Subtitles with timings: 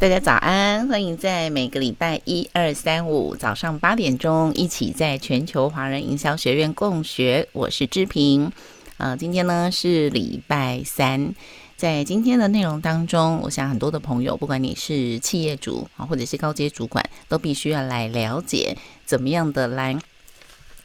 [0.00, 7.48] 大家早安，欢迎在每个礼拜一、二、三、五早上八点钟一起在全球华人营销学院共学。
[7.50, 8.52] 我是志平，
[8.98, 11.34] 呃，今天呢是礼拜三，
[11.76, 19.98] 在今天的内容当中，我想很多的朋友，不管你是企业主啊，或者是高阶主管，都必须要来了解怎么样的来。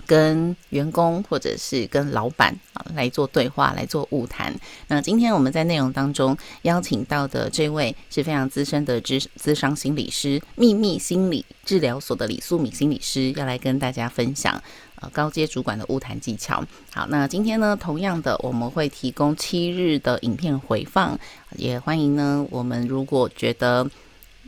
[0.05, 4.53] 跟员工或者是跟老板啊来做对话，来做晤谈。
[4.87, 14.61] 那今天我们在内容当中邀请到的这位是非常资深的资资商心理师，秘密心理治疗所的李素敏心理师，要来跟大家分享
[14.95, 16.63] 呃高阶主管的晤谈技巧。
[16.91, 21.17] 好，那今天呢，同样的我们会提供七日的影片回放，
[21.57, 23.89] 也欢迎呢，我们如果觉得。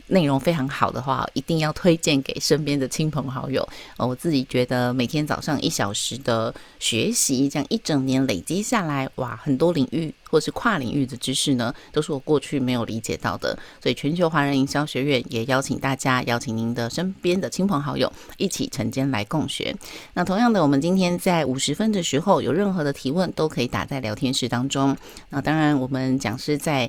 [0.08, 3.66] 内容非常好的话，一定要推荐给身边的亲朋好友。
[3.96, 13.58] 呃我自己觉得每天早上一小时的学习，这样一整年累积下来，哇，很多领域或是跨领域的知识呢，都是我过去没有理解到的。
[13.82, 19.74] 所以全球华人营销学院也邀请大家，邀请您的身边的亲朋好友一起晨间来共学。
[20.14, 24.96] 那同样的，我们今天在五十分的时候，有任何的提问都可以打在聊天室当中。
[25.30, 26.88] 那当然，我们讲师在。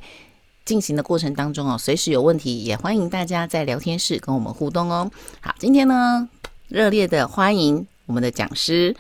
[0.68, 5.10] 进行的过程当中哦，随时有问题也欢迎大家在聊天室跟我们互动哦。
[5.40, 6.28] 好，今天呢，
[6.68, 8.94] 热烈的欢迎我们的讲师，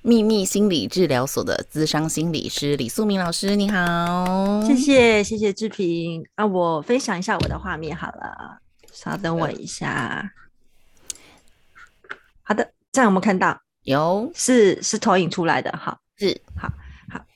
[0.00, 4.62] 秘密心理治疗所的咨商心理师李素明老师，你好。
[4.66, 8.58] 谢谢谢谢志平啊，我分享一下我的画面好了，
[8.90, 10.32] 稍等我一下。
[12.42, 13.60] 好的，这样有没有看到？
[13.82, 16.72] 有，是是投影出来的，好，是好。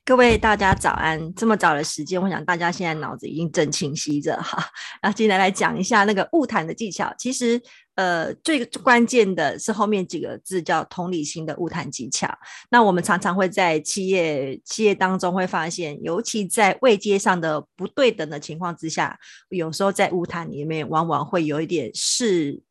[0.06, 1.34] 各位大家早安！
[1.34, 4.62] 这么早的时间，我想大家现在脑子已经正清晰着哈。
[5.00, 7.10] 然后今天来讲一下那个晤谈的技巧。
[7.16, 7.58] 其实，
[7.94, 12.28] 呃，最关键的是后面几个字叫同理心的晤谈技巧。
[12.68, 19.18] 那我们常常会在企业企业当中会发现，尤其在位阶上的不对等的情况之下，
[19.48, 22.62] 有时候在晤谈里面往往会有一点是。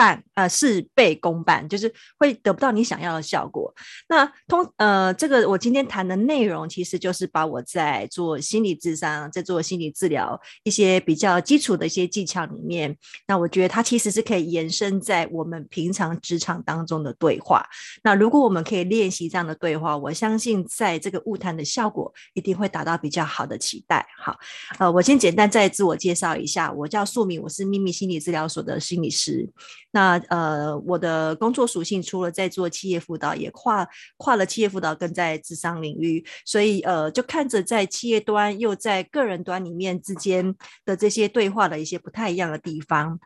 [0.00, 3.70] 半呃事倍功半，就是会得不到你想要的效果。
[4.08, 12.96] 那通呃这个我今天谈的内容，其实就是把我在做心理智商，在做心理治疗一些比较基础的一些技巧里面。
[13.26, 17.62] 那我觉得它其实是可以延伸在我们平常职场当中的对话。
[18.02, 24.06] 那如果我们可以练习这样的对话，我相信在这个物谈的效果一定会达到比较好的期待。
[24.16, 24.34] 好，
[24.78, 29.46] 呃，我先简单再自我介绍一下，我叫素敏，我是秘密心理治疗所的心理师。
[29.92, 43.18] 那呃，我的工作属性除了在做企业辅导，也跨跨了企业辅导跟在智商领域，所以呃，就看着在企业端又在个人端里面之间的这些对话的一些不太一样的地方。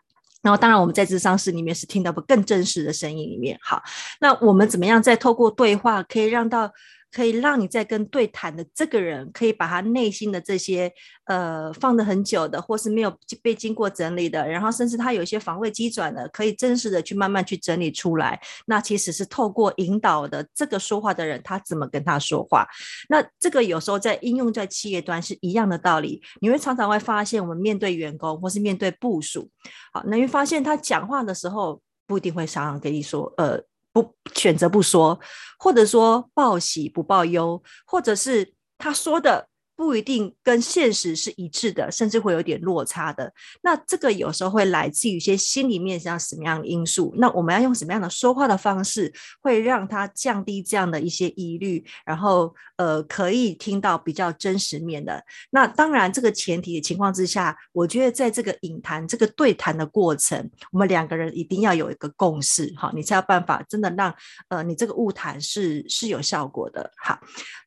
[0.42, 3.58] 然后，当然我们在智商室里面是听到不更真实的声音里面。
[3.62, 3.82] 好，
[4.20, 6.70] 那我们怎么样再透过对话可以让到？
[7.14, 10.92] 可以让你在跟对谈的这个人，可以把他内心的这些
[11.26, 18.40] 呃放得很久的，或是没有被经过整理的，然后甚至他有一些防卫机转的，可以真实的去慢慢去整理出来。
[18.66, 22.66] 那其实是透过引导的这个说话的人，他怎么跟他说话。
[23.08, 26.20] 那这个有时候在应用在企业端是一样的道理。
[26.40, 29.48] 你会常常会发现，我们面对员工或是面对部属，
[29.92, 33.62] 好，那你会发现他讲话的时候不一定会常常跟你说，呃。
[33.94, 35.18] 不选择不说，
[35.58, 39.48] 或者说报喜不报忧，或者是他说的。
[39.76, 43.32] 不一定跟现实是一致的，甚至会有点落差的。
[43.62, 47.12] 那这个有时候会来自于一些心里面像什么样的因素？
[47.16, 55.22] 那我们要用什么样的说话的方式，会让他降低这样的一些疑虑，然后呃，可以听到比较真实面的。
[55.50, 64.14] 那当然，这个前提的情况之下，我觉得在这个引谈、这个对谈的过程，我们两个人一定要有一个共识，哈，你才有办法真的让
[64.48, 66.92] 呃你这个晤谈是是有效果的。
[66.96, 67.18] 好，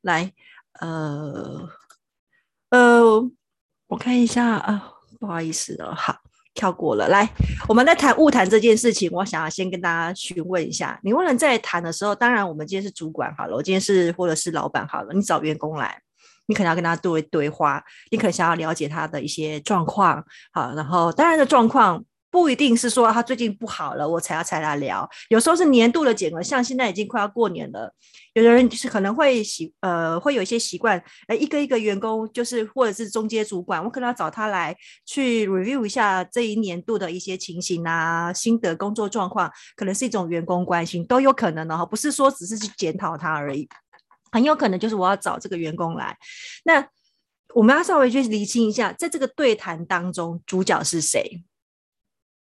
[0.02, 0.32] 来
[0.80, 1.68] 呃。
[2.70, 3.22] 呃，
[3.88, 6.16] 我看一下啊，不好意思哦，好，
[6.54, 7.08] 跳过了。
[7.08, 7.30] 来，
[7.70, 16.02] 我们在谈误谈这件事情，我想要先跟大家询问一下，你问人在谈的时候，当然我们今天是主管好了，我今天是或者是老板好了，你找员工来，
[16.48, 22.04] 你可能要跟他对对话，你可能想要了解他的一些状况，好，然后当然的状况。
[22.30, 25.10] 不一定是说他最近不好了，我才要才来聊。
[25.30, 27.94] 有时候是年度的检核，像现在已经快要过年了，
[28.34, 34.76] 有的人就是可能会习呃会有一些习惯，哎，一个一个员工就是或者是中阶主管，我可能要找他来
[35.06, 43.68] 去 review 一下这一年度的一些情形啊、心得、工作状况，可能是一种员工关心，都有可能的哈，不是说只是去检讨他而已，
[44.32, 46.16] 很有可能就是我要找这个员工来。
[46.66, 46.86] 那
[47.56, 51.42] 我们要稍微去厘清一下，在这个对谈当中，主角是谁？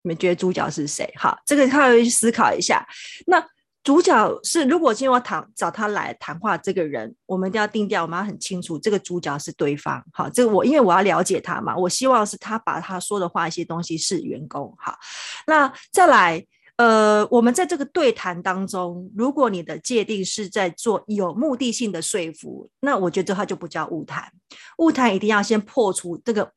[0.04, 1.12] 你们觉得主角是谁？
[1.18, 2.88] 好，这个稍微去思考一下。
[3.26, 3.46] 那
[3.84, 10.04] 主角是，如果今天我谈找他来谈话，这个人我们一定要定调，我们要很清楚，这个主角是对方。
[10.12, 14.76] 好，这个我因为我要了解他嘛，我希望是他把他说的话一些东西是员工。
[14.78, 14.98] 好，
[15.46, 16.46] 那再来，
[16.76, 24.30] 呃，我们在这个对谈当中，如果你的界定是在做有目的性的说服，那我觉得他就不叫晤谈。
[24.78, 26.52] 晤谈一定要先破除这个。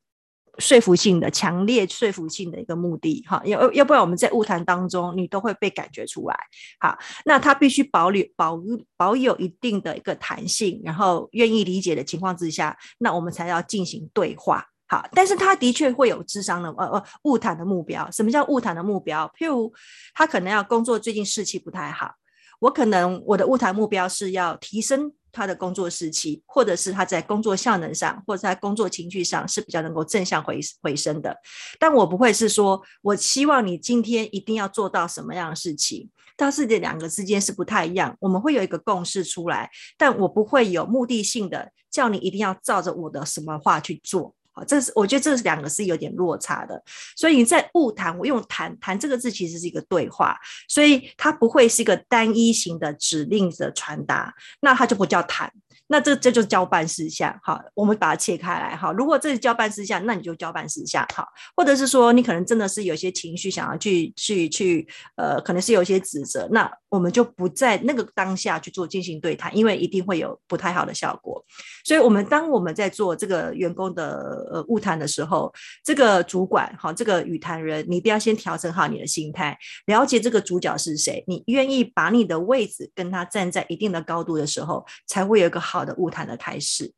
[0.59, 6.37] 说服性的、强烈说服性的一个目的，哈，要要不然我们在物谈当中，你都会被感觉出来，
[6.79, 8.61] 好，那他必须保留保
[8.97, 19.31] 保有一定的一个弹性，然后愿意理解的情况之下，那我们才要进行对话，好，但是他的确会有智商的呃呃晤谈的目标，什么叫晤谈的目标？
[19.39, 19.73] 譬如
[20.15, 22.13] 他可能要工作最近士气不太好，
[22.59, 25.13] 我可能我的晤谈目标是要提升。
[25.33, 31.37] 他的工作时期，或者是他在工作效能上，或者在工作情绪上是比较能够正向回回升的。
[31.79, 38.17] 但我不会是说，我希望你今天一定要做到什么样的事情，但是这两个之间是不太一样。
[38.21, 44.35] 我们会有一个共识出来，但我不会有目的性的叫你一定要照着我的什么话去做。
[44.53, 46.83] 好，这是我觉得这两个是有点落差的，
[47.17, 50.37] 所以你在物谈，我用谈谈这个字其实是一个对话，
[50.69, 55.53] 所以它不会是一个单一型的指令的传达，那它就不叫谈。
[55.87, 58.93] 那这这就是交办事项，好，我们把它切开来，哈。
[58.93, 61.27] 如果这是交办事项，那你就交办事项，好，
[61.57, 64.87] 或者是说你可能真的是有些情绪想要去去去，
[65.17, 71.45] 呃，可能是有些指责，那我们就不在那个当下去做进行对谈，因为一定会有不太好的效果。
[71.85, 75.53] 所以，我们当我们在做这个员工的呃误谈的时候，
[75.85, 85.81] 这个主管，好，这个与谈人，你一定要先调整好你的心态，了解这个主角是谁，你愿意把你的位置跟他站在一定的高度的时候，才会有一个好。
[85.85, 86.93] 的物谈的开始，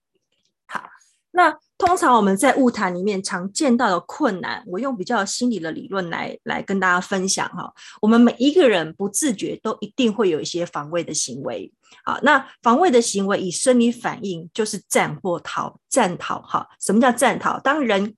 [0.66, 0.82] 好，
[1.30, 7.72] 那通常我们在物谈里面常见到的困难，我用比较心理的理论来来跟大家分享哈。
[8.00, 11.72] 我们每一个人不自觉都一定会有一些防卫的行为，
[12.04, 16.69] 好，那防卫的行为以生理反应就是战或逃，战逃哈。
[16.80, 17.60] 什么叫战逃？
[17.60, 18.16] 当人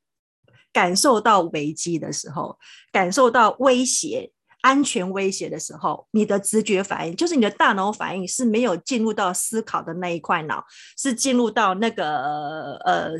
[0.73, 2.59] 感受到危机的时候，
[2.91, 4.31] 感受到威胁。
[4.65, 10.65] 安全威胁的时候，你的直觉反应就是你的大脑反应是没有进入到思考的那一块脑，
[10.97, 13.11] 是进入到那个呃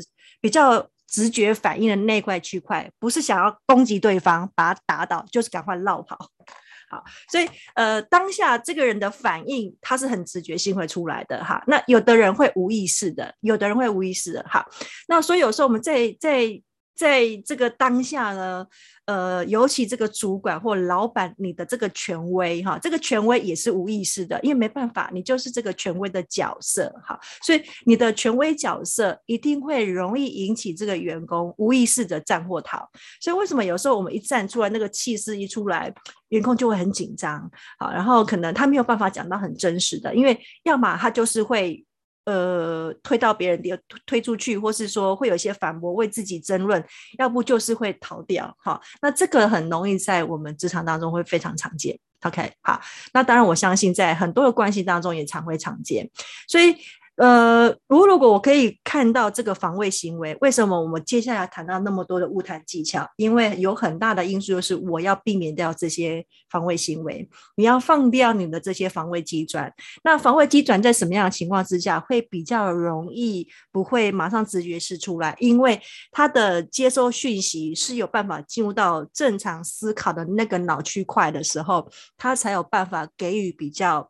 [0.41, 6.17] 比较直觉反应的那块区块，不是想要攻击对方把他打倒，就是赶快落跑。
[6.89, 11.63] 好，所以呃当下这个人的反应他是很直觉性会出来的哈。
[11.67, 14.43] 那有的人会无意识的，有的人会无意识的。
[14.49, 14.65] 哈，
[15.07, 16.59] 那所以有时候我们在在
[16.95, 18.65] 在这个当下呢。
[19.05, 32.89] 呃，尤其这个主管或老板，你的这个权威哈，这个权威也是无意识的，因为没办法，你就是这个权威的角色哈，所以你的权威角色一定会容易引起这个员工无意识的战或逃。
[33.21, 35.93] 所以为什么有时候我们一站出来，那个气势一出来，
[36.29, 37.47] 员工就会很紧张，
[37.77, 41.85] 好，然后可能他没有办法讲到很真实的，因为要么他就是会。
[42.25, 46.83] 呃，推到别人的推出去，或是说会有一些反驳，为自己争论，
[47.17, 48.55] 要不就是会逃掉。
[48.59, 51.97] 哈，那这个很容易在我们职场当中会非常常见。
[52.23, 52.81] OK，好，
[53.13, 56.09] 那当然我相信在很多的关系当中也常会常见，
[56.47, 56.75] 所以。
[57.17, 63.07] 呃，如如果我可以看到这个防卫行为，为什么我们接下来谈到那么多的晤谈技巧？
[63.15, 69.73] 因为有很大的因素就是我要避免掉这些防卫行为，你要放掉你的这些防卫机转。
[70.03, 75.35] 那防卫机转在什么样的情况之下会比较容易不会马上直觉式出来？
[75.39, 84.09] 因为它的接收讯息是有办法进入到正常思考的那个脑区块的时候，它才有办法给予比较。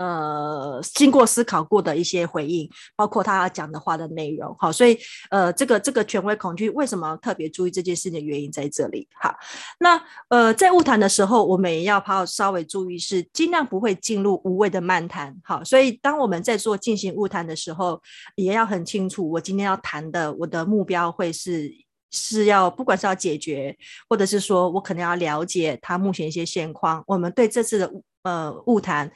[0.00, 2.66] 呃，经过思考过的一些回应，
[2.96, 9.36] 包括他讲的话的内容，好，所以呃，这个这个权威恐惧为什么特别注意这件事情的原因在这里，好，
[9.78, 18.00] 那呃，在误谈的时候，我们也要好稍微注意是尽量不会进入无谓的漫谈，好，所以当我们在做进行误谈的时候，
[18.36, 21.70] 也要很清楚，我今天要谈的我的目标会是
[22.10, 23.76] 是要不管是要解决，
[24.08, 27.92] 或者是说我可能要了解他目前一些现况，我们对这次的
[28.22, 29.12] 呃误谈。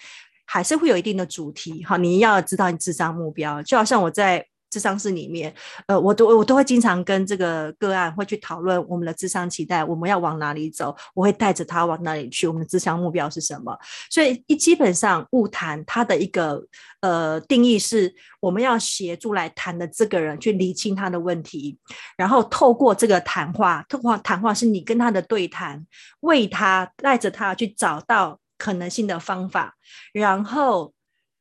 [0.46, 5.54] 还是会有一定的主题，哈，你要知道你智商目标，就好像我在智商室里面，
[5.86, 13.78] 呃，我都我都会经常跟这个个案会去讨论我们的智商期待，我们要往哪里走，我会带着他往哪里去，我们的智商目标是什么？
[14.10, 16.60] 所以一基本上晤谈它的一个
[17.02, 21.78] 呃定义是，我们要协助来谈的这个人去厘清他的问题，
[22.16, 25.86] 然后透过这个谈话，透过谈话是你跟他的对谈，
[26.20, 28.40] 为他带着他去找到。
[28.64, 29.76] 可能性的方法，
[30.14, 30.94] 然后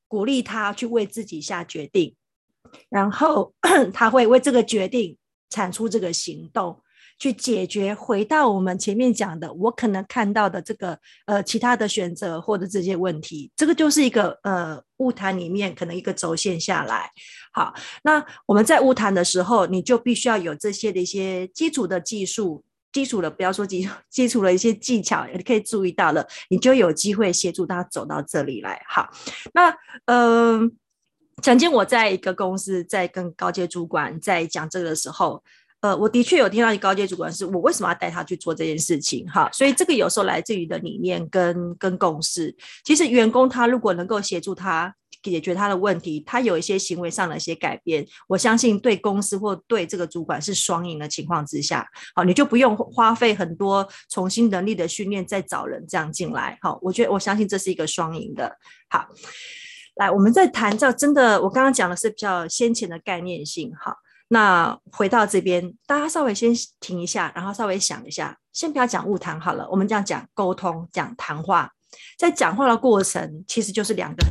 [0.10, 2.13] 鼓励他去为自己下决定，
[2.89, 3.53] 然后
[3.94, 5.18] 他会为这个决定
[5.50, 6.82] 产出这个行动，
[7.18, 7.96] 去解决。
[7.96, 17.10] 回到我们前面讲的，我可能看到的这个呃其他的选择或者这些问题，这个就是一个呃物谈里面可能一个轴线下来。
[17.53, 28.82] 好，那我们在物谈的时候，你就必须要有这些的一些基础的技术，基础的不要说基基础的一些技巧，你可以注意到了，你就有机会协助他走到这里来。
[28.88, 29.10] 好，
[29.54, 30.72] 那嗯。
[31.42, 35.44] 曾经我在一个公司，在跟高阶主管在讲这个的时候，
[35.82, 39.28] 呃，我的确有听到一高阶主管是我为什么要带他去做这件事情？
[39.28, 42.56] 哈，所以这个有时候来自于的理念跟跟共识。
[42.86, 56.58] 其实员工他如果能够协助他解决他的问题，他有一些行为上的一些改变，我相信对公司或对这个主管是双赢的情况之下，好，你就不用花费很多重新能力的训练再找人这样进来。
[56.62, 58.58] 好，我觉得我相信这是一个双赢的。
[58.89, 59.08] 好。
[59.96, 63.72] 来，我们在谈这真的，我刚刚讲的是比较先前的概念性。
[63.80, 63.96] 好，
[64.30, 71.70] 那回到这边，大家稍微先停一下，然后稍微想一下，先不要讲误谈好了，我们这样讲沟通，讲谈话，
[72.18, 74.25] 在讲话的过程，其实就是两个。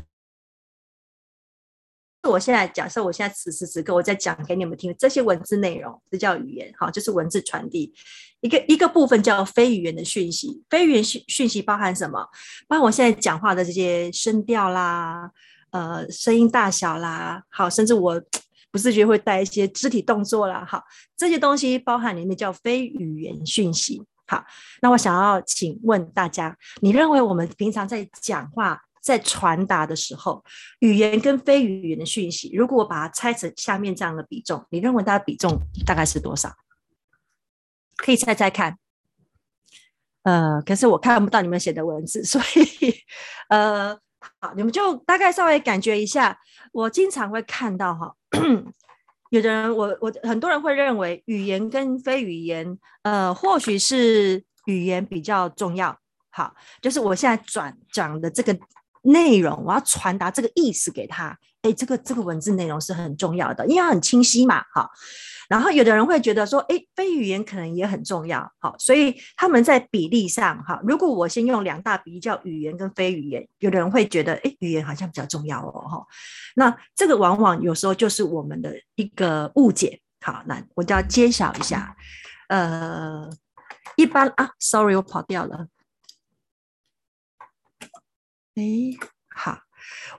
[2.31, 7.93] 我现在假设，我现在此时此刻我在讲给你们听这些文字内容，这叫语言，好，就是文字传递。
[8.41, 12.21] 一个一个部分叫非语言的讯息，非语言讯讯息包含什么？
[12.67, 15.31] 包含我现在讲话的这些声调啦。
[15.71, 18.23] 呃，声音大小啦，好，甚至我
[18.71, 20.85] 不自觉会带一些肢体动作啦，好，
[21.17, 24.05] 这些东西包含里面叫非语言讯息。
[24.27, 24.45] 好，
[24.83, 30.43] 那我想要请问大家，你认为我们平常在讲话、在传达的时候，
[30.79, 36.51] 语言跟非语言的讯息，如果我把它拆成下面这样的比重，你认为它的比重大概是多少？
[37.97, 38.79] 可以猜猜看。
[40.23, 42.95] 呃，可是我看不到你们写的文字，所以
[43.49, 43.99] 呃。
[44.39, 46.39] 好，你们就大概稍微感觉一下。
[46.71, 48.15] 我经常会看到哈，
[49.31, 55.99] 有的人，我我很多人会认为语言跟非语言，呃，或许是语言比较重要。
[56.31, 58.57] 好，就是我现在转讲的这个
[59.03, 61.39] 内容，我要传达这个意思给他。
[61.63, 64.63] 哎，这个这个文字内容是很重要的，因为它很清晰嘛。
[64.75, 64.91] 哈。
[65.49, 76.07] 然后有的人会觉得说，哎，非语言可能也很重要，好，所以他们在比例上，哈，如果我先用两大比例叫语言跟非语言，有的人会觉得，哎，语言好像比较重要哦，哈，
[76.57, 81.95] 那这个往往有时候就是我们的一个误解，好，那我就要揭晓一下，
[82.49, 83.29] 呃，
[83.97, 85.67] 一般啊，sorry，我跑掉了，
[88.55, 88.63] 哎，
[89.35, 89.59] 好。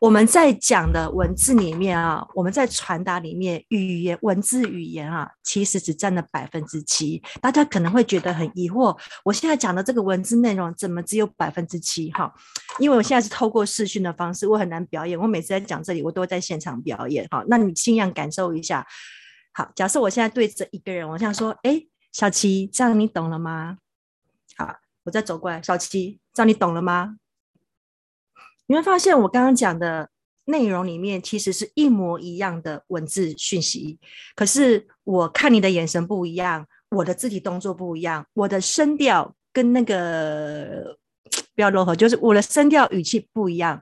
[0.01, 7.23] 我们在讲的文字里面啊，我们在传达里面语言文字语言啊，其实只占了百分之七。
[7.39, 12.11] 大家可能会觉得很疑惑，我现在讲的这个文字内容怎么只有百分之七？
[12.11, 12.33] 哈，
[12.77, 15.17] 因为我现在是透过视讯的方式，我很难表演。
[15.17, 17.25] 我每次在讲这里，我都会在现场表演。
[17.29, 18.85] 哈，那你尽量感受一下。
[19.53, 23.77] 好，假设我现在对着一个人，我想说，哎，小琪，这样你懂了吗？
[24.57, 24.75] 好，
[25.05, 27.15] 我再走过来，小琪，这样你懂了吗？
[28.73, 30.09] 你会发现，我刚刚讲的
[30.45, 33.99] 内容里面其实是一模一样的文字讯息，
[34.35, 40.97] 可是我看你的眼神不一样，我的肢体动作不一样，我的声调跟那个
[41.53, 43.79] 不要柔和，就是我的声调语气不一样，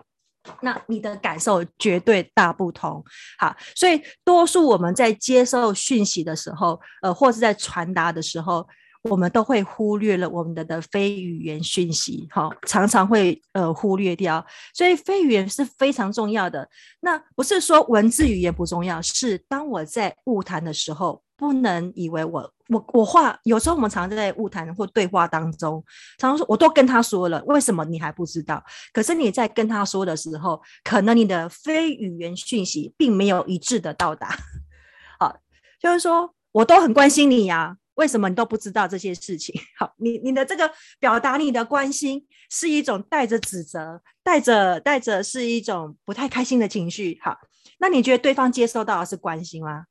[0.60, 3.02] 那你的感受绝对大不同。
[3.40, 8.68] 好，所以多数我们在接受讯息的时候，呃，或是在传达的时候。
[9.04, 16.70] 我们都会忽略了我们的的非语言讯息，哈，常常会呃忽略掉，所以非语言是非常重要的。
[17.00, 25.84] 那不是说文字语言不重要，是当我在晤谈的时候，不能以为我我我话，有时候我们常在晤谈或对话当中，
[26.20, 28.64] 常常说我都跟他说了，为什么你还不知道？
[28.94, 34.38] 可是你在跟他说的时候，可能你的非语言讯息并没有一致的到达，
[35.20, 35.36] 好，
[35.82, 37.78] 就是说我都很关心你呀。
[37.96, 39.54] 为什么你都不知道这些事情？
[39.78, 47.20] 好，你你的这个表达你的关心是一种带着指责，带着带着是一种不太开心的情绪。
[47.22, 47.38] 好，
[47.80, 49.86] 那你觉得对方接收到的是关心吗？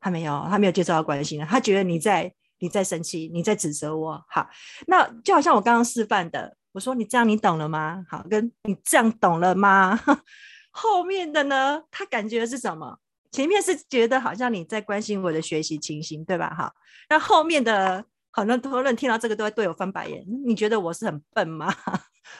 [0.00, 4.24] 他没有，他没有接收到关心，他觉得你在你在生气，你在指责我。
[4.28, 4.48] 好，
[4.86, 8.04] 那就好像我刚刚示范的，我说你这样你懂了吗？
[8.08, 10.00] 好，跟你这样懂了吗？
[10.72, 11.82] 后面的呢？
[11.90, 12.98] 他感觉是什么？
[13.30, 16.50] 前面是觉得好像你在关心我的学习情形，对吧？
[16.50, 16.74] 哈，
[17.08, 20.24] 那后面的很多人听到这个都会对我翻白眼。
[20.44, 21.72] 你觉得我是很笨吗？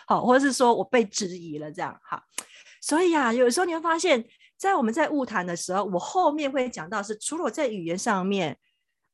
[0.07, 1.97] 好，或者是说我被质疑了这样？
[2.03, 2.23] 哈，
[2.81, 4.25] 所以啊，有时候你会发现，
[4.57, 8.59] 在我们在晤谈的时候，我后面会讲到是，除了我在语言上面，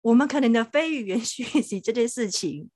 [0.00, 2.70] 我们可能的非语言 学习这件事情，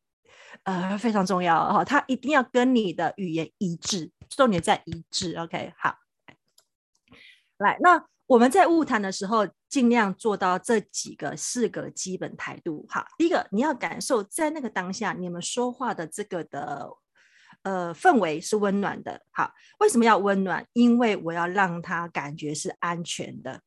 [0.64, 5.34] 呃，非常重要哈，它一定要跟你的语言一致，重点在一致。
[5.36, 5.96] OK，好，
[7.56, 8.04] 来那。
[8.30, 12.86] 我们在物谈的时候，尽量做到这几个四个基本态度。
[12.88, 16.88] 哈，第一个，你要感受在那个当下，你们说话的这个的
[17.64, 19.20] 呃氛围是温暖的。
[19.32, 20.64] 好，为什么要温暖？
[20.74, 23.62] 因为我要让他感觉是安全的。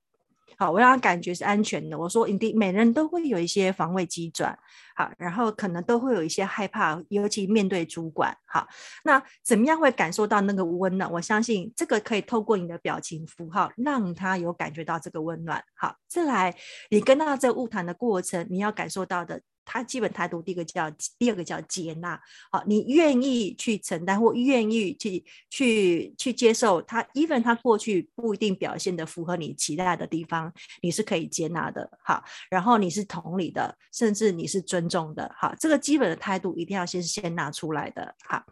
[0.64, 2.00] 好，我让他感觉是安全的。
[2.00, 4.58] 我说，一定每人都会有一些防卫机转，
[4.96, 8.34] 好，然后可能都会有一些害怕，尤其面对主管。
[8.46, 8.66] 好，
[9.04, 11.12] 那怎么样会感受到那个温暖？
[11.12, 15.62] 我相信这个可以透过你的表情符号，让他有感觉到这个温暖。
[15.76, 16.56] 好，再来，
[16.90, 19.42] 你跟他这晤谈的过程，你要感受到的。
[19.66, 22.20] 他基本态度，第一个叫第二个叫接纳，
[22.52, 30.52] 好，你愿意去承担或愿意去去去接受他，even 他过去不一定表现的符合你期待的地方，
[30.82, 38.44] 你是可以接纳的，好，然后你是同理的，甚至你是尊重的，好，这个基本的态度一定要先先拿出来的，好，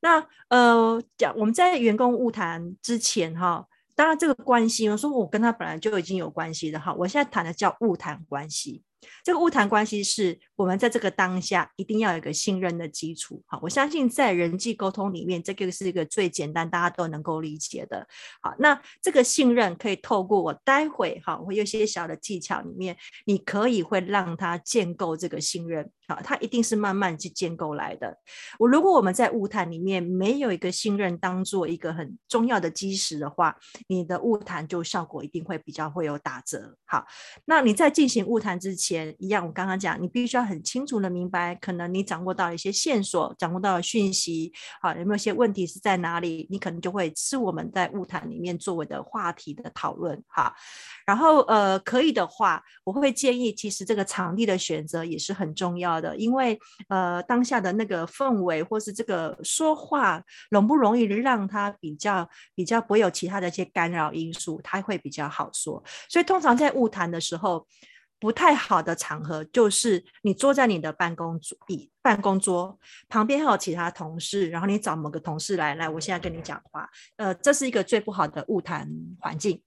[0.00, 8.82] 那呃讲我们在员工误谈之前哈，当然这个关系，我说我跟他本来就已经有关系的哈，我现在谈的叫误谈关系。
[9.24, 13.42] 这个物谈关系是我们在这个当下一定要有一个信任的基础。
[13.46, 18.06] 好，我相信在人际沟通里面，这个是一个最简单，大家都能够理解的。
[18.40, 22.96] 好，那这个信任可以透过我待会哈，我有一些小的技巧里面，
[23.26, 25.90] 你可以会让他建构这个信任。
[26.06, 28.14] 好，他一定是慢慢去建构来的。
[28.58, 33.56] 我如果我们在物谈里面没有一个信任当做一个很重要的基石的话，
[33.88, 36.76] 你的物谈就效果一定会比较会有打折。
[36.84, 37.06] 好，
[37.46, 46.46] 那你在进行物谈之前，一样我刚刚讲，你必须要很清楚的明白，可能你掌握到一些线索，掌握到的讯息，好，有没有些问题是在哪里？
[46.50, 50.22] 你可能就会是我们在物谈里面作为的话题的讨论。
[50.26, 50.52] 好，
[51.06, 56.16] 然后呃，可以的话，我会建议，其实这个场地的选择也是很重要的。
[56.16, 56.58] 因为
[56.88, 65.82] 呃，当下的那个氛围，或是这个说话容不容易让他比较比较不会有其他的一些干扰因素，他会比较好说。
[66.08, 67.66] 所以通常在物谈的时候，
[68.18, 72.78] 不太好的场合就是你坐在你的办公桌椅办公桌
[73.08, 78.88] 旁边还有其他同事，然后你找某个同事来来，我现在跟你讲话，呃，这是一个最不好的误谈
[79.20, 79.62] 环境。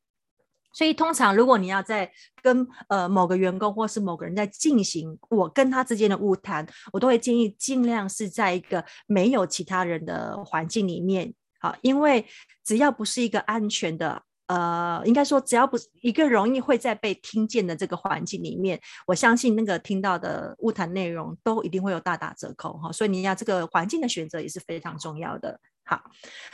[0.73, 2.11] 所以，通常如果你要在
[2.43, 12.23] 跟呃某个员工或是某个人在进行我跟他之间的误谈，我都会建议尽量是在一个没有其他人的环境里面，好，因为
[12.63, 22.91] 只要不是一个安全的，呃，应该说只要不是一个容易会在被听见的这个环境里面，我相信那个听到的物谈内容都一定会有大打折扣哈。
[22.91, 25.59] 所以你要这个环境的选择也是非常重要的。
[25.83, 26.01] 好，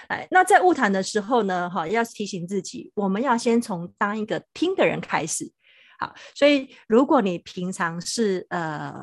[0.09, 5.51] 哎，那在物谈的时候呢，哈，要提醒自己，我们要先从当一个听的人开始。
[5.99, 8.93] 好，所以如果你平常是呃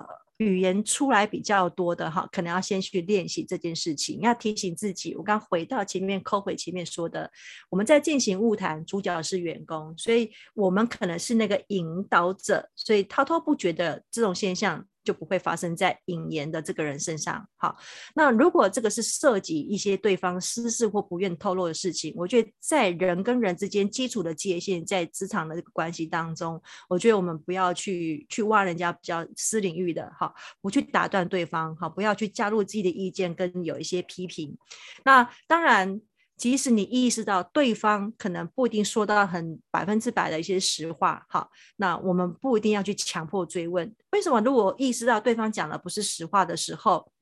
[0.40, 4.18] 语言出来比较多的哈，可能要先去练习这件事情。
[4.20, 7.30] 要提醒自己，我刚回到前面，扣回前面说的，
[7.68, 14.86] 我们在进行物谈，主角是员工，所以我们可能是那个引导者，所以滔滔不绝的这种现象。
[15.04, 17.46] 就不会发生在引言的这个人身上。
[17.56, 17.76] 好，
[18.14, 34.56] 那如果这个是涉及一些对方私事或不愿透露的事情，我觉得在人跟人之间基础的界限，在职场的这个关系当中，我觉得我们不要去去挖人家比较私领域的，好，不去打断对方，好，不要去加入自己的意见跟有一些批评。
[35.04, 36.00] 那当然。
[36.40, 43.94] 即使你意识到对方可能不一定说到很百分之百的一些实话，好，那我们不一定要去强迫追问。
[44.12, 44.40] 为什么？
[44.40, 47.12] 如果意识到对方讲的不是实话的时候，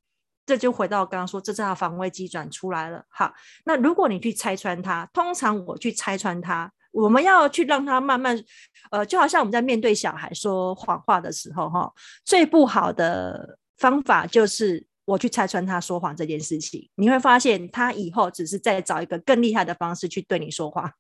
[0.47, 3.05] 这就回到刚刚说，这是他防卫机转出来了。
[3.09, 8.41] 好，那如果你去拆穿他，通常我去拆穿他，我们要去让他慢慢，
[8.93, 11.93] 呃，就好像我们在面对小孩说谎话的时候，哈，
[12.25, 14.87] 最不好的方法就是。
[15.09, 20.93] 我去拆穿他说谎这件事情，你会发现他以后只是在找一个更厉害的方式去对你说话，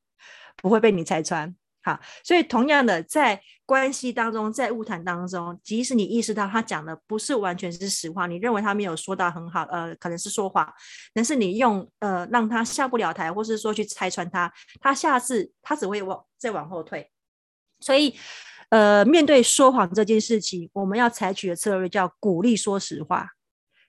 [0.57, 1.55] 不会被你拆穿。
[1.83, 10.67] 好，所以同样的，在关系当中，在物谈当中，即使你意识到他讲的不是完全是实话，你认为他没有说到很好，呃，可能是说谎，
[11.13, 17.11] 但是你用呃让他下不了台，或是说去拆穿他，他下次他只会往再往后退。
[17.81, 18.15] 所以，
[18.71, 23.29] 呃，面对说谎这件事情，我们要采取的策略叫鼓励说实话。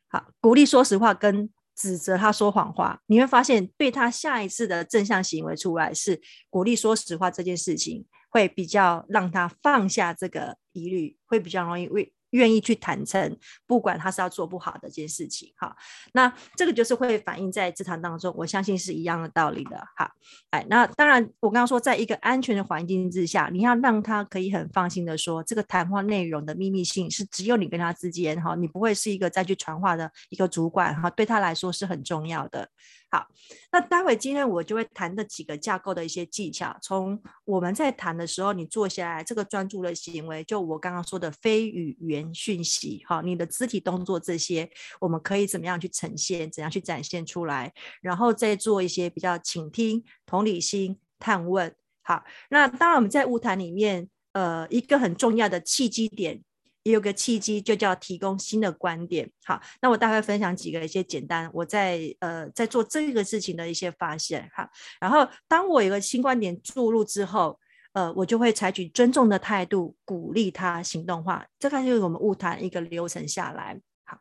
[0.10, 6.20] 好，鼓励说实话跟指责他说谎话，你会发现对他下一次的正向行为出来是
[6.50, 15.52] 鼓励说实话这件事情，会比较让他放下这个疑虑，会比较容易为愿意去坦诚，不管他是要做不好的这件事情。
[15.58, 15.76] 哈，
[16.14, 19.78] 那这个就是会反映在职场当中，我相信是一样的道理的。
[19.96, 20.12] 哈，
[20.52, 32.70] 哎，那当然，我刚刚说，在一个安全的环境之下，你要让他可以很放心的说，这个谈话内容的秘密性是只有你跟他之间，哈，你不会是一个再去传话的一个主管，哈，对他来说是很重要的。
[33.12, 33.28] 好，
[33.72, 36.78] 那待会今天我就会谈的几个架构的一些技巧。
[36.80, 51.76] 从我们在谈的时候，你坐下来，这个专注的行为，就我刚刚说的非语言讯息，哈，你的肢体动作这些，我们可以怎么样去呈现，怎样去展现出来，然后再做一些比较倾听、同理心、探问。
[52.02, 56.44] 好，那当然我们在物谈里面，呃，一个很重要的契机点。
[56.84, 59.30] 也有个契机，就叫提供新的观点。
[59.44, 64.50] 好，那我大概分享几个一些简单，我在呃在做这个事情的一些发现。
[64.56, 64.68] 哈，
[65.00, 67.60] 然后当我有个新观点注入之后，
[68.00, 71.46] 呃，我就会采取尊重的态度，鼓励他行动化。
[71.60, 73.78] 这个就是我们物谈一个流程下来。
[74.06, 74.18] 好，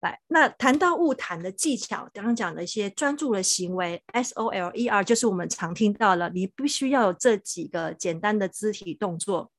[0.00, 9.50] 来，那谈到物谈的技巧，刚刚讲的一些专注的行为，S O L E R，就是我们常听到了，你必须要有这几个简单的肢体动作。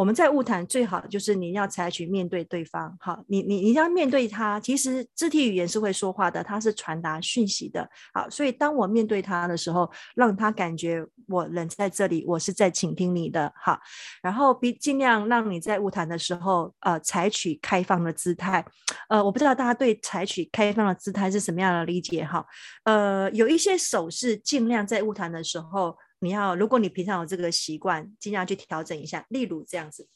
[0.00, 13.78] 我们在晤谈最好就是你要采取面对对方，好，你你你要面对他，其实肢体语言是会说话的，它是传达讯息的，好，所以当我面对他的时候，让他感觉我人在这里，我是在倾听你的，好，
[14.22, 18.64] 然后比尽量让你在晤谈的时候，呃，采取开放的姿态，
[19.10, 22.42] 呃，我不知道大家对采取开放的姿态是什么样的理解，哈，
[22.84, 25.94] 呃，有一些手势尽量在晤谈的时候。
[26.22, 29.24] 你要，如果你平常有这个习惯，尽量去调整一下。
[29.30, 30.06] 例如这样子，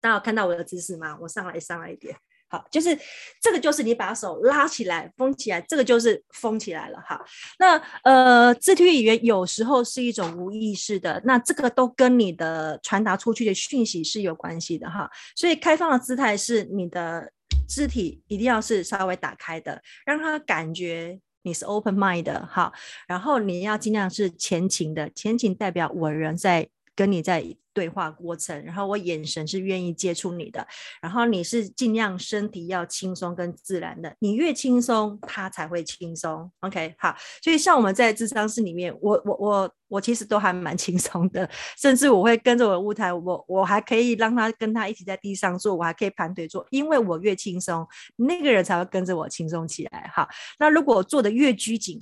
[0.00, 1.18] 大家有看到我的姿势吗？
[1.20, 2.16] 我上来上来一点，
[2.48, 2.96] 好，就是
[3.40, 7.00] 这个，就是你把手拉起来，封起来，这个就是封起来了。
[7.00, 7.20] 哈，
[7.58, 15.10] 那呃，肢体语言有时候是一种无意识的，那这个都跟你的传达出去的讯息是有关系的哈。
[15.34, 17.32] 所以开放的姿态是你的
[17.68, 21.20] 肢体一定要是稍微打开的，让他感觉。
[21.42, 22.72] 你是 open mind 的，好，
[23.06, 30.66] 然后你要尽量是前情的，前情代表我人在跟你在对话过程，然后我眼神是愿意接触你的，
[31.00, 36.50] 然后你是尽量身体要轻松跟自然的，你越轻松，他才会轻松。
[36.60, 50.10] OK，好，所以像我们在智商室里面，我我我我其实都还蛮轻松的，甚至我会跟着我的舞台，我我还可以让他跟他一起在地上坐，我还可以盘腿坐，因为我越轻松，那个人才会跟着我轻松起来。
[50.14, 50.28] 好，
[50.58, 51.98] 那如果我做的越拘谨，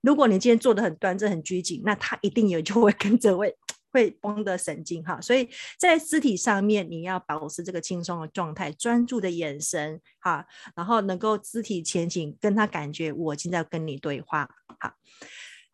[0.00, 3.52] 如果你今天做的很端正很拘谨，那他一定也就会跟着会。
[3.90, 5.48] 会绷的神经哈，所以
[5.78, 10.46] 在肢体上面你要保持这个轻松的状态，专注的眼神哈，
[10.76, 14.48] 然后能够肢体前倾，跟他感觉我现在跟你对话
[14.78, 14.92] 好，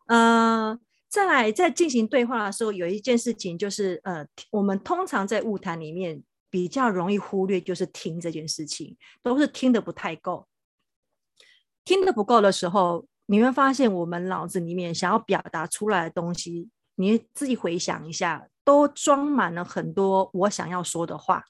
[0.07, 10.47] 呃，再来在进行对话的时候，有一件事情就是呃，我们通常在物谈里面比较容易忽略，就是听这件事情，都是听得不太够，
[11.83, 16.69] 听得不够的时候，你会发现我们脑子里面想要表达出来的东西。
[16.95, 21.45] 你自己回想一下，都装满了很多我想要说的话，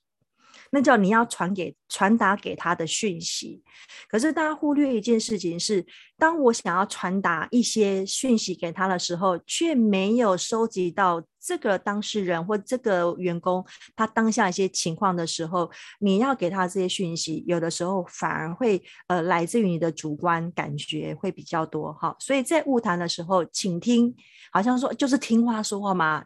[0.75, 3.63] 那叫你要传给、传达给他的讯息。
[4.09, 5.85] 可是大家忽略一件事情是，
[6.17, 22.13] 当我想要传达一些讯息给他的时候，却没有收集到这个当事人或这个员工他当下一些情况的时候，你要给他这些讯息，有的时候反而会呃来自于你的主观感觉会比较多哈。
[22.19, 24.13] 所以在晤谈的时候，请听。
[24.51, 26.23] 好像说就是听话说话嘛，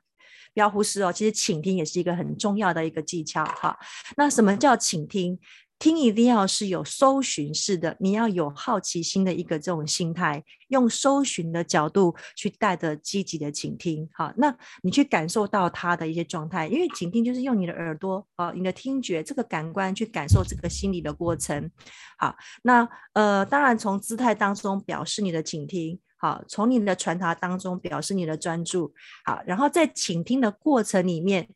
[0.53, 1.11] 不要忽视哦。
[1.11, 3.77] 其实倾听也是一个很重要的一个技巧哈。
[4.17, 5.39] 那什么叫倾听？
[5.77, 14.05] 听一定要是有搜寻式的，你要有好奇心的一个这种心态，用搜寻的角度去带着积极的倾听。
[14.11, 21.71] 好，那你去感受到他的一些状态，因为倾听就是用你的耳朵啊，你的听觉这个感官去感受这个心理的过程。
[22.17, 25.97] 好，那呃，当然从姿态当中表示你的倾听。
[26.21, 28.93] 好，从你的传达当中表示你的专注。
[29.23, 31.47] 好，然后在倾听的过程里面，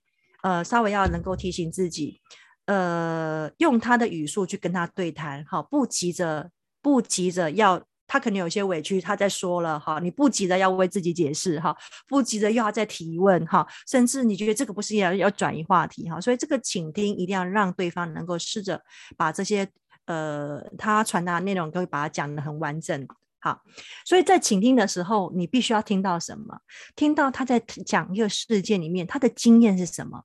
[0.41, 2.21] 呃，稍微要能够提醒自己，
[2.65, 5.43] 呃，用他的语速去跟他对谈。
[5.45, 6.49] 好，不急着，
[6.82, 9.78] 不急着要他可能有些委屈，他在说了。
[9.78, 11.60] 哈，你不急着要为自己解释。
[11.60, 11.76] 哈，
[12.08, 13.45] 不急着又要再提问。
[13.45, 16.10] 哈，甚至你觉得这个不是要要转移话题。
[16.10, 18.82] 哈，所以这个倾听一定要让对方能够试着
[19.17, 19.67] 把这些
[20.06, 23.06] 呃他传达的内容都会把它讲得很完整。
[23.43, 23.62] 好，
[24.06, 26.62] 所以在倾听的时候，你必须要听到什么？
[26.95, 30.23] 听到他在讲一个事件里面，他的经验是什么？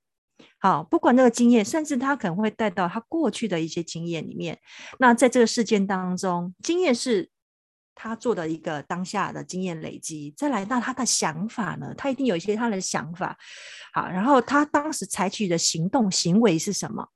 [0.60, 4.60] 好，不管那个经验，甚至他可能会带到他过去的一些经验里面。
[5.00, 7.28] 那在这个事件当中，经验是
[7.96, 10.32] 他做的一个当下的经验累积。
[10.36, 13.36] 再来到他的想法呢，他一定有一些他的想法。
[13.92, 17.08] 好，然后他当时采取的行动行为是什么？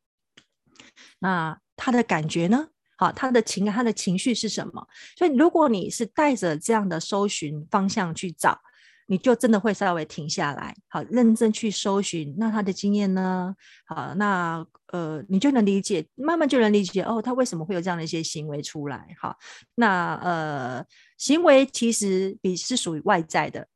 [1.20, 2.70] 那他的感觉呢？
[2.96, 4.86] 好，他的情感、他的情绪是什么？
[5.16, 8.60] 所以，如果你是带着这样的搜寻方向去找，
[9.06, 12.34] 你就真的会稍微停下来，好，认真去搜寻。
[12.38, 13.54] 那他的经验呢？
[13.86, 19.08] 好，那呃，你就能理解，慢慢就能理解哦，他为什么会有这样的一些行为出来？
[19.20, 19.36] 好，
[19.74, 20.84] 那呃，
[21.18, 23.66] 行为其实比是属于外在的。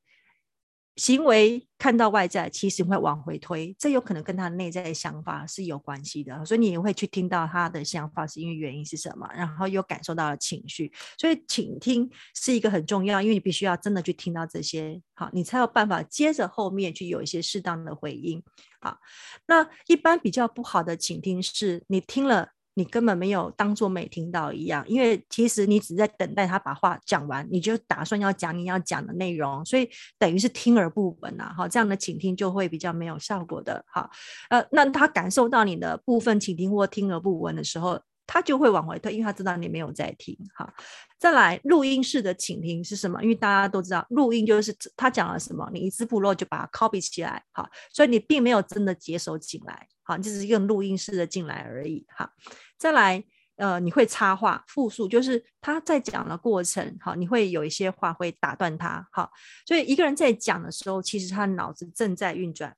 [0.96, 18.42] 行为看到外在，其实会往回推，这有可能跟他内在的想法是有关系的，所以你也会去听到他的想法是因为原因是什么，然后又感受到了情绪，所以倾听是一个很重要，因为你必须要真的去听到这些，好，你才有办法接着后面去有一些适当的回应，
[18.80, 18.98] 好，
[19.46, 22.55] 那一般比较不好的倾听是你听了。
[22.78, 34.10] 你根本没有当做没听到一样，因为其实你只在等待他把话讲完，你就打算要讲你要讲的内容，所以等于是听而不闻呐，哈，这样的倾听就会比较没有效果的，哈，
[34.50, 40.70] 呃，那他感受到你的部分倾听或听而不闻的时候，他就会往回退，因为他知道你没有在听，哈。
[41.18, 43.22] 再来，录音式的倾听是什么？
[43.22, 52.30] 因为大家都知道，录音就是他讲了什么，你一字不漏就把它 copy 起来，哈，所以你并没有真的接收进来，好，就是用录音式的进来而已，哈。
[52.78, 53.24] 再来，
[53.56, 59.30] 呃，你会插话复述，就是他在讲的过程，好，你会有一些话会打断他，好，
[59.66, 62.76] 所以一个人在讲的时候，其实他脑子正在运转，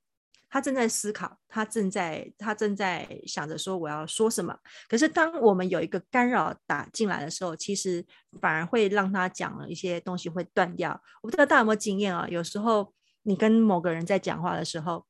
[0.48, 4.56] 他正在思考，他正在他正在想着说我要说什么。
[4.88, 8.06] 可是当我们有一个干扰打进来的时候，其实
[8.40, 10.92] 反而会让他讲了一些东西会断掉。
[11.22, 12.28] 我不知道大家有没有经验啊？
[12.28, 15.07] 有时候你跟某个人在讲话的时候。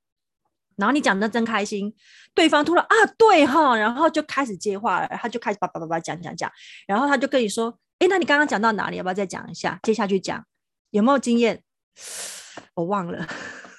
[0.79, 1.93] 然后你讲的真开心，
[2.35, 6.51] 对方突然啊，对哈，然后就开始接话了，他就开始叭叭叭叭讲讲讲，
[6.87, 8.97] 然后他就跟你说，哎，那你刚刚讲到哪里？
[8.97, 9.79] 要不要再讲一下？
[9.83, 10.43] 接下去讲，
[10.91, 11.63] 有没有经验？
[12.75, 13.27] 我忘了，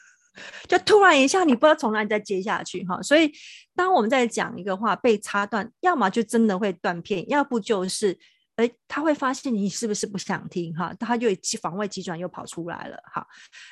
[0.68, 3.02] 就突然一下，你不知道从哪里再接下去哈。
[3.02, 3.32] 所以
[3.76, 8.20] 当我们在讲一个话被插断，要么就真的会断片，要不就是。
[8.60, 10.94] 哎，他会发现你是不是不想听哈？
[11.00, 11.30] 他就
[11.62, 13.26] 防卫急转又跑出来了哈。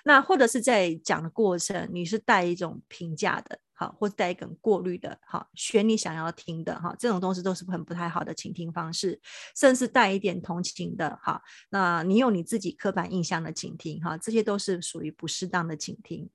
[0.06, 9.20] 那或者是在讲的过程，你是带一种评价的哈，或带一种过滤的哈，选你想要听的哈，这种东西都是很不太好的倾听方式，
[9.58, 11.42] 甚至带一点同情的哈。
[11.70, 16.30] 那你有你自己刻板印象的倾听哈，这些都是属于不适当的倾听。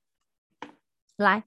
[1.23, 1.43] 来，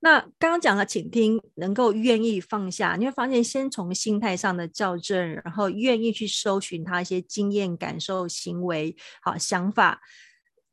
[0.00, 10.00] 那刚刚讲了，请听能够愿意放下，你会发现，先从心态上的校正，然后愿意去搜寻他一些经验、感受、行为、好想法。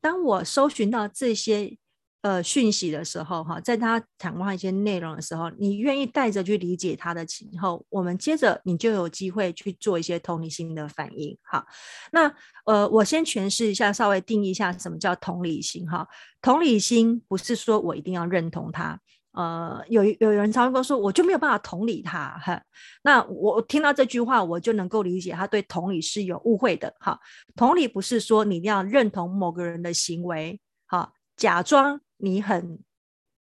[0.00, 1.76] 当我搜寻到这些。
[2.22, 11.66] 呃，讯息的时候，哈，在他谈话一些内容的时候，你愿意带着去理解他的情后，我们接着你就有机会去做一些同理心的反应，哈。
[12.12, 12.32] 那
[12.64, 16.06] 呃，我先诠释一下，稍微定义一下什么叫同理心，哈。
[16.40, 18.96] 同理心不是说我一定要认同他，
[19.32, 22.62] 呃，有有人常常说，我就没有办法同理他，哈。
[23.02, 27.18] 那我听到这句话，我就能够理解他对同理是有误会的，哈。
[27.56, 32.00] 同理不是说你一定要认同某个人的行为，哈，假装。
[32.24, 32.78] 你很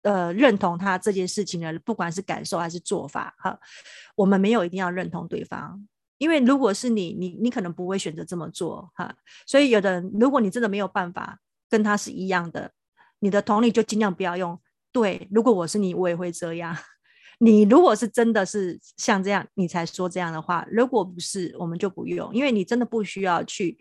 [0.01, 3.59] 呃认同他这件事情的，不管是感受还是做法，哈，
[4.15, 9.15] 我们没有一定要认同对方，因为如果是你，你你可能不会选择这么做，哈。
[9.45, 12.71] 所以有的人，如果你真的没有办法跟他是一样的，
[13.19, 14.59] 你的同理就尽量不要用。
[14.91, 16.75] 对，如果我是你，我也会这样。
[17.37, 20.65] 你如果是真的是像这样，你才说这样的话。
[20.71, 23.77] 如果不是，我们就不用，因为你真的不需要去，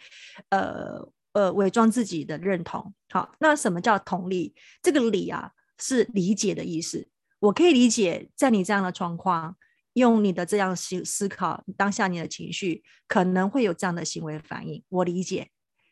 [0.51, 1.09] 呃。
[1.35, 2.95] 呃，伪装自己的认同。
[3.11, 4.55] 好，那什么叫同理？
[4.81, 7.09] 这个理啊，是理解的意思。
[7.41, 9.57] 我可以理解，在你这样的状况，
[9.95, 14.83] 用你的这样思思考，当下你的情绪可能会有这样的行为反应。
[14.89, 15.49] 我理解。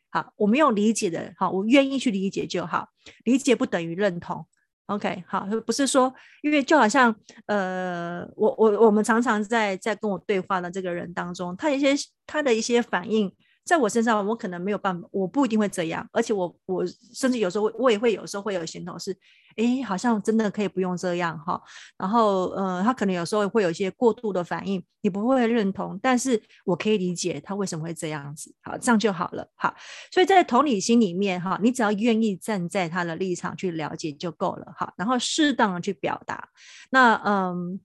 [0.09, 2.87] 好，我没有理解的，好，我愿意去理解就好。
[3.25, 4.47] 理解不等于认同。
[4.85, 7.13] OK，好，不是说，因为就好像，
[7.47, 11.93] 呃，我我我们常常在在跟我对话的这个人当中，他一些
[12.25, 13.29] 他的一些反应。
[13.65, 19.15] 在我身上，我可能没有办法，我不一定会这样，而且我我甚至有时候我也会有时候会有心头是，
[19.55, 21.61] 哎，好像真的可以不用这样哈。
[21.97, 29.73] 然后，呃，他可能有时候会有一些过度的反应，你不会认同，但是我可以理解他为什么会这样子，好，这样就好了，好。
[30.11, 34.93] 所以在同理心里面哈，你只要愿意站在他的立场去了解就够了，哈。
[34.97, 36.49] 然后适当的去表达，
[36.89, 37.79] 那嗯。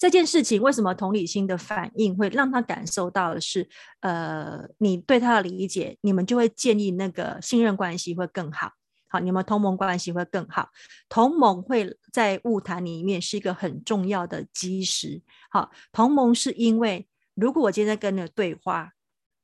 [0.00, 3.68] 这件事情为什么同理心的反应会让他感受到的是，
[4.00, 8.72] 呃，你对他的理解，你们就会建立那个信任关系会更好，
[9.10, 10.70] 好，你们同盟关系会更好，
[11.10, 18.92] 同盟会在物谈里面是一个很重要的基石，好，同盟是因为如果我今天跟你对话，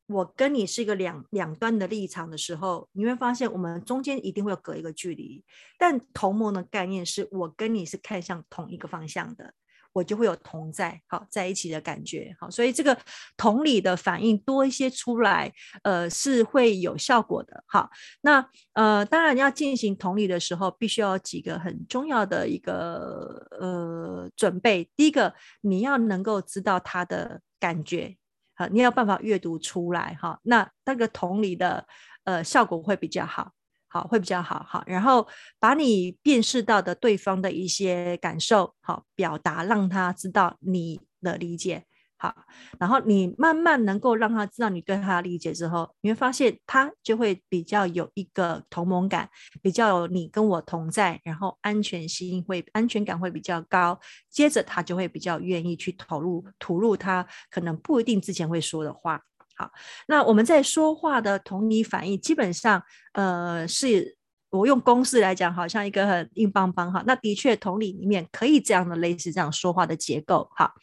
[0.07, 5.45] 我跟你是一个两两端的立场的时候，你会发现我们中间一定会有隔一个距离，
[5.79, 9.53] 但同盟的概念是我跟你是看向同一个方向的。
[9.97, 12.95] 我就会有同在，好在一起的感觉，好，所以这个
[13.35, 15.51] 同理的反应多一些出来，
[15.85, 17.89] 呃，是会有效果的，好，
[18.21, 28.19] 那呃，当然要进行同理的时候，必须要几个很重要的一个呃准备，第一个，你要能够知道他的感觉，
[28.55, 31.87] 好，你要办法阅读出来，哈，那那个同理的
[32.25, 33.56] 呃效果会比较好。
[33.97, 35.27] 好，会比较好，好，然后
[35.59, 41.83] 把你辨识到的对方的一些感受，好，表达，让他知道你的理解，
[42.19, 42.35] 好，
[42.79, 49.31] 然后你慢慢能够让他知道你对他的理解之后，你会发现他就会比较有一个同盟感，
[49.63, 59.23] 比较有你跟我同在，然后安全性会安全感会比较高，接着他就会比较愿意去投入吐露他可能不一定之前会说的话。
[59.57, 59.71] 好，
[60.07, 64.17] 那我们在说话的同理反应，基本上，呃，是
[64.51, 67.03] 我用公式来讲，好像一个很硬邦邦哈。
[67.07, 70.75] 那的确，同理里面可以这样的类似这样说话的结构哈。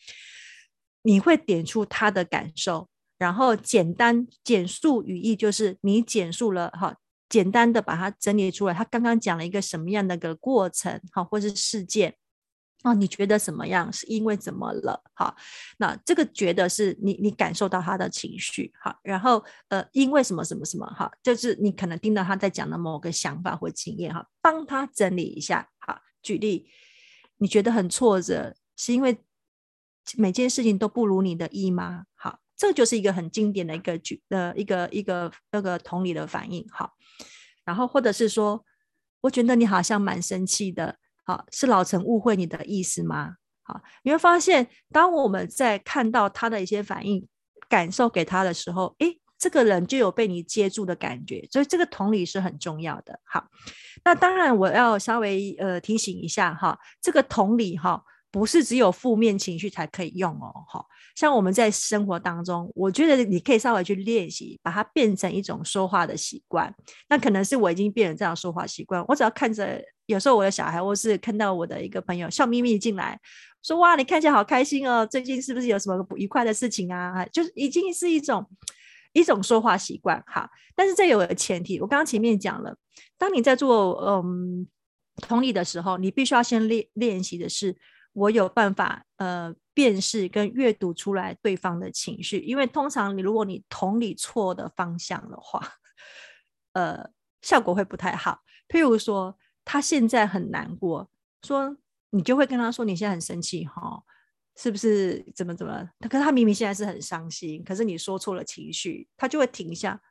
[1.03, 6.95] 你会点出他的感受，然后简单简述语义，就是你简述了哈，
[7.29, 8.73] 简单的把它整理出来。
[8.73, 12.15] 他刚刚讲了一个什么样的个过程哈，或是事件。
[12.84, 13.91] 哦，你觉得怎么样？
[13.93, 15.02] 是因为怎么了？
[15.13, 15.34] 好，
[15.78, 26.67] 那这个觉得是你你感受到他的情绪，哈，然后呃，因为什么什么什么，哈，就是你可能听到他在讲的某个想法或经验，哈，帮他整理一下，好，举例，
[27.38, 29.17] 你觉得很挫折，是因为
[30.17, 32.04] 每件事情都不如你的意吗？
[32.15, 36.91] 好，这就是一个很经典的一个举呃一个一个那个同理的反应，好，
[37.63, 38.65] 然后或者是说，
[39.22, 40.98] 我觉得你好像蛮生气的。
[41.23, 43.36] 好，是老陈误会你的意思吗？
[43.63, 47.27] 好，你会发现，当我们在看到他的一些反应、
[47.69, 53.19] 感受给他的时候，诶，这个人就有被你接住的感觉，所以这个同理是很重要的。
[53.23, 53.47] 好，
[54.03, 58.03] 那当然我要稍微呃提醒一下哈，这个同理哈。
[58.33, 60.83] 不是只有负面情绪才可以用哦，哈，
[61.15, 66.73] 像我们在生活当中，我觉得你可以稍微去练习，把它变成一种说话的习惯。
[67.08, 73.19] 那可能是我已经变成这样说话习惯，我只要看着，有时候我的小孩，或是看到我的一个朋友笑眯眯进来，
[73.62, 77.23] 说哇，你看起来好开心哦，最近是不是有什么不愉快的事情啊？
[77.28, 78.43] 就是已经是一种
[79.13, 80.49] 一种说话习惯，哈。
[80.76, 82.76] 但是这有个前提，我刚刚前面讲了，
[83.19, 84.67] 当你在做嗯
[85.17, 87.78] 同理的时候，你必须要先练练习的是。
[88.15, 95.62] 我有办法，呃，辨识跟阅读出来对方的情绪，因为通常你如果你同理错的方向的话，
[96.73, 97.09] 呃，
[97.41, 98.41] 效果会不太好。
[98.67, 101.09] 譬如说，他现在很难过，
[101.41, 101.77] 说
[102.12, 104.03] 你就会跟他说，你现在很生气哈，
[104.55, 105.25] 是不是？
[105.36, 105.89] 怎么怎么？
[106.09, 110.01] 可是他明明现在是很伤心，可是你说错了情绪，他就会停下。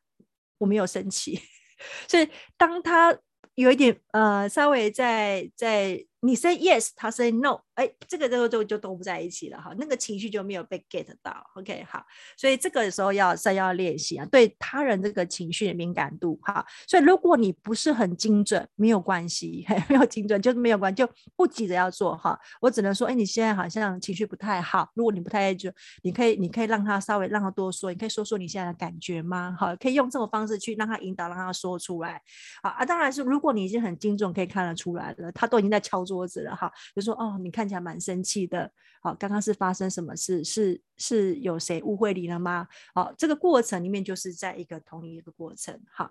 [0.59, 1.41] 我没有生气，
[2.07, 3.19] 所以当他
[3.57, 6.05] 有一点呃，稍微在在。
[6.25, 12.05] 你 say yes，他 say no，哎，这个就就就都不在一起了哈，那个情绪就没有被 get 到，OK，好，
[12.37, 29.57] 所以这个时候要再要练习啊，对他人这个情绪的敏感度哈，所以如果你不是很精准，没有关系， 没有精准就是没有关，就不急着要做哈，我只能说，哎，你现在好像情绪不太好，如果你不太就，你可以你可以让他稍微让他多说，你可以说说你现在的感觉吗？
[29.59, 32.21] 好，可以用这种方式去让他引导，让他说出来，
[32.63, 40.43] 好啊，当然是如果你已经很精准，可以看得出来了，他都已经在敲桌子了哈，就说哦，你看看起来蛮生气的，好，刚刚是发生什么事？
[40.43, 42.67] 是是有谁误会你了吗？
[42.93, 46.11] 好，这个过程里面就是在一个同理一个过程，好，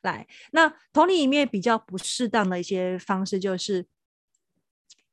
[0.00, 3.84] 来，那同理里面比较不适当的一些方式就是，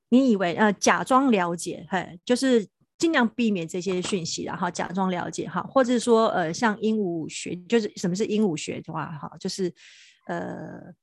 [0.08, 2.66] 你以为呃假装了解，嘿，就是
[2.98, 9.74] 尽量避免这些讯息，然后假装了解哈，或者说呃像鹦鹉学，就是什么是鹦鹉学的话哈，就是
[10.28, 10.94] 呃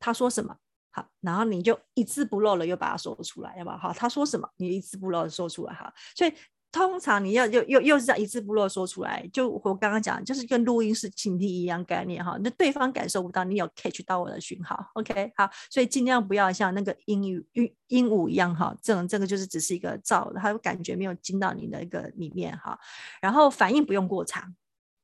[0.00, 0.56] 他说什么。
[0.90, 5.92] 好，然后你就一字不漏的又把它说出来，要不好，他说什么，你一字不漏的说出来哈。
[6.16, 6.32] 所以
[6.70, 12.38] 通常你要又又又是这样一字不漏说出来，就我刚刚讲，就是跟录音室倾听一样概念哈。
[12.42, 15.32] 那对方感受不到你有 catch 到我的讯号，OK？
[15.36, 22.78] 好，所以尽量不要像那个鹦鹉鹦鹦鹉一样哈，这种这个就是只是一个噪，它感觉没有进到你的一个里面哈。
[23.20, 24.54] 然后反应不用过长，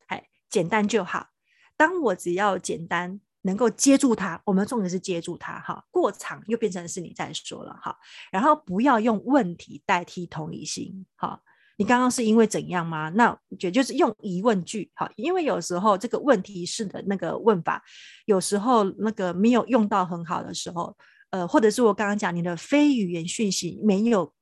[0.09, 1.29] 哎，简单就好。
[1.77, 3.21] 当我只要简单。
[3.45, 5.83] 能够接住他，我们重点是接住他哈。
[5.91, 7.97] 过场又变成是你在说了哈，
[8.33, 11.41] 然后不要用问题代替同理心哈。
[11.77, 13.09] 你刚刚是因为怎样吗？
[13.11, 17.83] 那也就是用疑问句哈，因为有时候这个问题式的那个问法，
[18.27, 20.97] 有时候那个没有用到很好的时候，
[21.31, 24.33] 呃，或者是我刚刚讲你的非语言讯息没有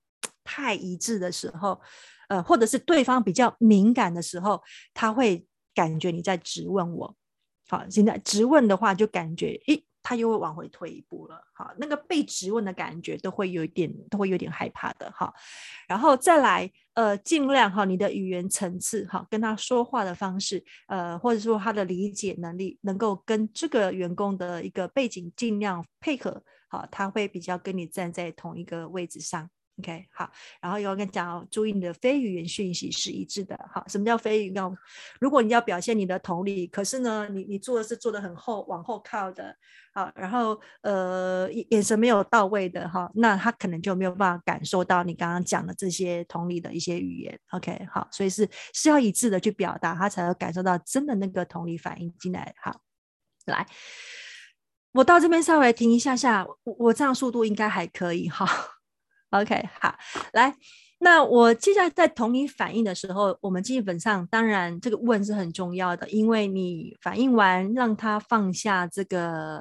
[0.44, 1.80] 太一致的时候，
[2.28, 4.62] 呃，或者是对方比较敏感的时候，
[4.92, 7.16] 他会感觉你在质问我。
[7.72, 11.42] 好，现在质问的话，就感觉，诶，他又会往回退一步了。
[11.54, 15.10] 好，那个被质问的感觉都会有一点，都会有点害怕的。
[15.10, 15.32] 哈，
[15.88, 26.42] 然后再来，呃，尽量哈，你的语言层次哈，跟他说话的方式，呃，或者说他的理解能力，能够跟这个员工的一个背景尽量配合。
[26.68, 29.48] 好，他会比较跟你站在同一个位置上。
[29.82, 30.30] OK，好，
[30.60, 33.58] 然后有跟你讲哦，注意你的非语言讯息是一致的。
[33.74, 34.76] 好，什么叫非语言？
[35.20, 39.56] 如果你要表现你的同理，可是呢，你你做的是做的很后往后靠的，
[39.92, 47.36] 好，然后呃眼神没有到位的哈，那他可能就没有办法感受到你刚刚讲的这些同理的一些语言。
[47.50, 52.54] OK，好，所以是是要一致的去表达，他才会感受到真的那个同理反应进来。
[52.62, 52.80] 好，
[53.46, 53.66] 来，
[54.92, 58.46] 我到这边稍微停一下下，我我这样速度应该还可以哈。
[59.32, 59.94] OK，好，
[60.34, 60.54] 来，
[60.98, 69.60] 那我接下来在同你反应的时候，我们基本上当然这个问是很重要的，因为你反应完，让他放下这个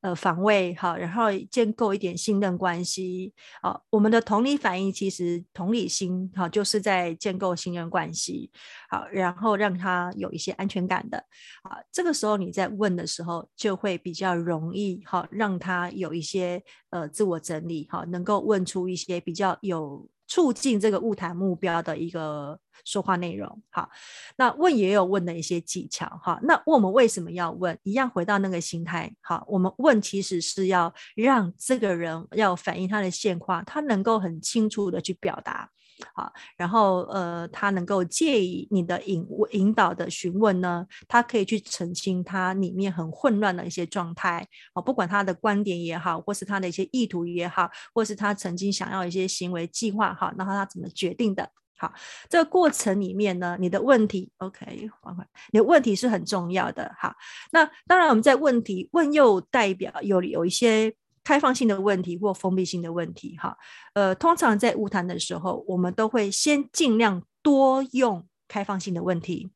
[0.00, 3.32] 呃防卫，好，然后建构一点信任关系，
[3.62, 8.50] 好，我们的同理反应其实同理心，好，就是在建构信任关系，
[8.88, 11.24] 好，然后让他有一些安全感的，
[11.62, 16.62] 好，这个时候你在问的时候就会比较容易，好，让他有一些。
[16.90, 23.62] 呃，自我整理哈，能够问出一些比较有促进这个物谈目标的一个说话内容。
[23.68, 23.90] 好，
[24.36, 26.38] 那问也有问的一些技巧哈。
[26.44, 27.76] 那问我们为什么要问？
[27.82, 29.12] 一样回到那个心态。
[29.20, 35.68] 好，我们问其实是要让这个人要反映他的现况，他能够很清楚的去表达。
[36.14, 44.46] 好，然后呃，他能够借以你的引引导的询问呢，他可以去澄清他里面很混乱的一些状态。
[44.74, 51.48] 哦，不管他的观点也好，或是他的一些意图也好，或是他曾经想要一些行为计划哈，然后他怎么决定的？
[51.78, 51.92] 好，
[52.28, 56.94] 这个过程里面呢，你的问题，OK，缓缓，你的问题是很重要的。
[56.98, 57.14] 好，
[57.52, 60.94] 那当然我们在问题问又代表有有一些。
[61.22, 63.56] 开放性的问题或封闭性的问题，哈，
[63.94, 69.50] 呃，通常在晤谈的时候，我们都会先尽量多用开放性的问题。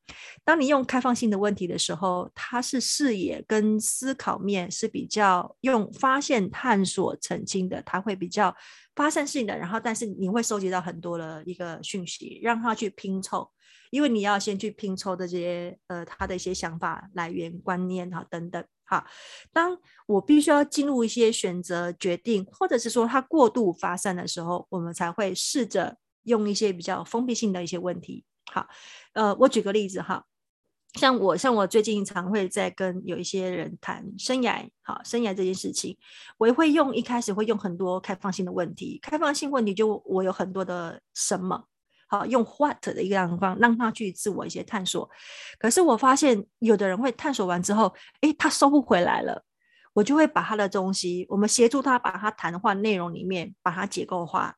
[0.44, 8.54] 当你用开放性的问题的时候，它是视野跟思考面是比较用发现、探索、澄清的，它会比较
[8.94, 9.56] 发散性的。
[9.56, 13.50] 然后，但是你会收集到很多的一个讯息，让他去拼凑，
[13.90, 18.64] 因为你要先去拼凑这些呃他的一些想法来源、观念哈等等。
[18.86, 19.04] 好，
[19.52, 28.24] 当我必须要进入一些选择决定，或者是说它过度发散的时候，我们才会试着用一些比较封闭性的一些问题。
[28.52, 28.68] 好，
[29.14, 30.24] 呃，我举个例子哈，
[30.94, 35.96] 像我像我最近常会在跟有一些人谈生涯，好，生涯这件事情，
[36.36, 41.64] 我也会用一开始会用很多开放性的问题，开放性问题就我有很多的什么。
[42.06, 45.08] 好，用 what 的一个样方让他去自我一些探索。
[45.58, 49.44] 可是我发现有的人会探索完之后，诶，他收不回来了。
[49.94, 54.54] 我就会把他的东西，我们协助他把他谈话内容里面把它结构化，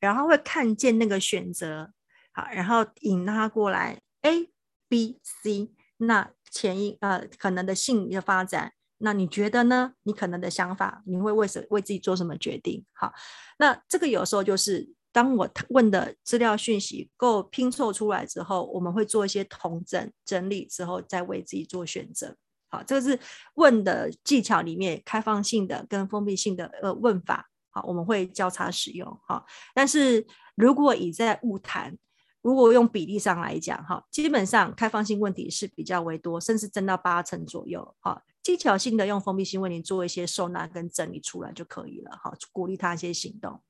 [0.00, 1.92] 然后会看见那个选择，
[2.32, 4.48] 好，然后引他过来 A、
[4.88, 9.92] B、C，那前一呃可能的性的发展，那你觉得呢？
[10.04, 12.84] 你可能的想法，你会为什为自己做什么决定？
[12.92, 13.12] 好，
[13.58, 14.97] 那这个有时候就是。
[15.12, 22.36] 当我问的资料讯息够拼凑出来之后，我们会做一些统整整理之后，再为自己做选择。
[22.68, 23.18] 好，这个是
[23.54, 27.48] 问的技巧里面开放性的跟封闭性的呃问法。
[27.70, 29.18] 好，我们会交叉使用。
[29.26, 29.44] 好，
[29.74, 31.96] 但是如果以在晤谈，
[32.42, 37.94] 如果用比例上来讲，哈，基本上开放性问题是比较为多，甚至增到八成左右。
[38.00, 38.20] 好。
[38.48, 43.60] 技巧性的用封闭性问题做一些收纳跟整理出来就可以了，好，鼓励他一些行动。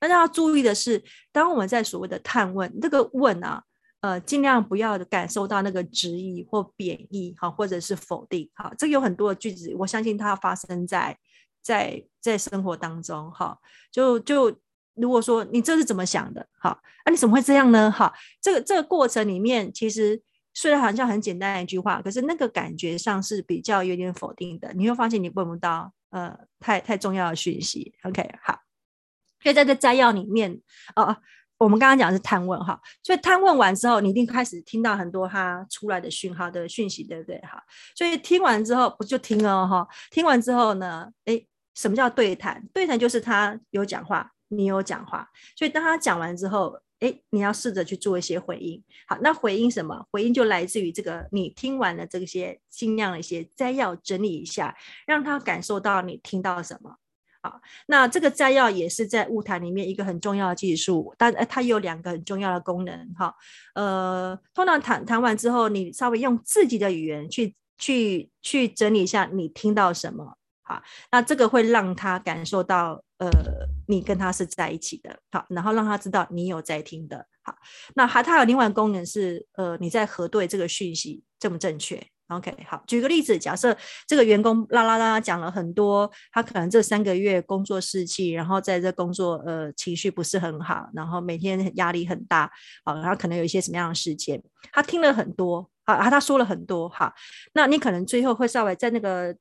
[0.00, 3.62] 但是要注意的是，当我们在所谓的探问这个问啊，
[4.00, 11.16] 呃，尽量不要感受到那个质疑或贬义，好，或者是否定，好，这个有很多的句子，我相信它发生在
[11.62, 13.56] 在在生活当中，哈，
[13.92, 14.52] 就就
[14.94, 16.70] 如果说你这是怎么想的，好，
[17.04, 17.88] 啊，你怎么会这样呢？
[17.88, 18.12] 哈，
[18.42, 20.20] 这个这个过程里面其实。
[20.54, 24.72] 虽然好像很简单的一句话，可是那个感觉上是比较有点否定的。
[24.74, 27.92] 你会发现你问不到呃太太重要的讯息。
[28.04, 28.60] OK，好，
[29.42, 30.60] 所以在这摘要里面，
[30.96, 31.16] 哦，
[31.58, 37.38] 我们刚刚讲的是探问哈，所以探问完之后，你一定开始听到很多他出来的讯号的讯息，对不对？
[37.40, 37.62] 哈，
[37.96, 39.86] 所以听完之后不就听了哈？
[40.10, 42.62] 听完之后呢，诶，什么叫对谈？
[42.72, 46.80] 对谈就是他有讲话，你有讲话，所以当他讲完之后。
[47.00, 48.82] 哎，你要试着去做一些回应。
[49.06, 50.06] 好，那回应什么？
[50.10, 54.74] 回应就来自于这个你听完了这些尽量的一些摘要，整理一下，
[55.04, 56.96] 让他感受到你听到什么。
[57.42, 63.12] 好，那这个摘要也是在物谈里面一个很重要的技术，但它有两个很重要的功能。
[63.18, 63.34] 哈，
[63.74, 70.38] 呃，通常谈谈完之后，你稍微用自己的语言去去去整理一下你听到什么。
[70.66, 73.30] 好，那这个会让他感受到，呃，
[73.86, 77.54] 你跟他是在一起的，好，然后让他知道你有在听的，好，
[77.94, 92.50] 那还他有另外功能是，呃，你在核对这个讯息正不正确？OK，好，举个例子，假设这个员工啦啦啦啦讲了很多，他可能这三个月工作士气，然后在这工作呃情绪不是很好，然后每天压力很大，
[92.86, 94.42] 好，然后可能有一些什么样的事件，
[94.72, 97.12] 他听了很多，啊，他说了很多，好，
[97.52, 99.36] 那你可能最后会稍微在那个。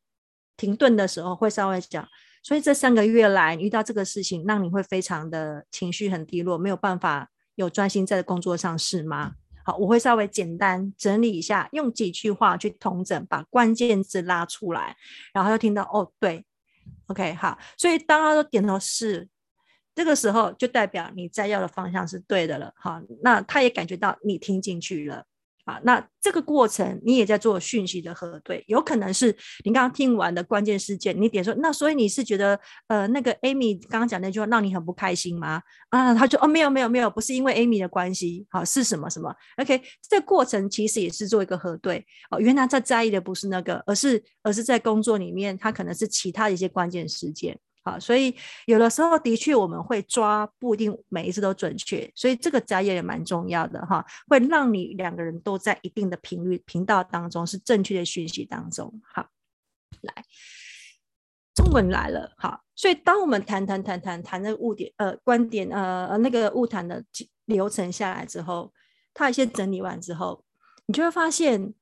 [0.57, 2.07] 停顿的时候会稍微讲，
[2.41, 9.33] 所以这三个月来遇到这个事情，让你会非常的情绪很低落，没有办法有专心在工作上是吗？
[9.65, 14.97] 好，我会稍微简单整理一下，用几句话去统整，把关键字拉出来，
[15.33, 16.45] 然后又听到哦，对
[17.07, 19.29] ，OK，好，所以当他都点头是，
[19.95, 25.25] 这个时候就代表你在要的方向是对的了，好，那他也感觉到你听进去了。
[25.66, 35.61] 啊，那这个过程你也在做讯息的核对，有可能是你刚刚听完的关键事件，你点说，那所以你是觉得，呃，那个 Amy 刚刚讲那句话让你很不开心吗？
[35.89, 47.57] 啊，他就哦，没有没有没有，不是因为 Amy 的关系，好，是什么什么？OK，这过程其实也是做一个核对，哦，原来他在意的不是那个，而是而是在工作里面，他可能是其他的一些关键事件。
[47.86, 48.34] 好，所以
[48.65, 59.01] 有的时候的确我们会抓，不一定每一次都准确，所以这个摘要也蛮重要的哈，会让你两个人都在一定的频率频道当中，是正确的讯息当中。
[59.03, 59.27] 好，
[59.99, 60.23] 来，
[61.53, 67.03] 中文来了，好，所以当我们谈谈谈谈谈那个误点呃观点呃那个误谈的
[67.47, 68.71] 流程下来之后，
[69.13, 70.41] 他一些整理完之后，
[70.86, 71.73] 你就会发现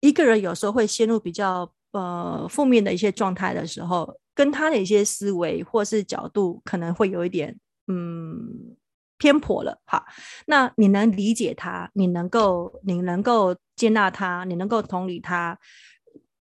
[0.00, 4.20] 一个人有时候会陷入比较呃负面的一些状态的时候。
[4.40, 8.74] 跟他的一些思维或是角度可能会有一点嗯
[9.18, 10.02] 偏颇了哈，
[10.46, 15.58] 那你能理解他，你能够你能够接纳他，你能够同理他，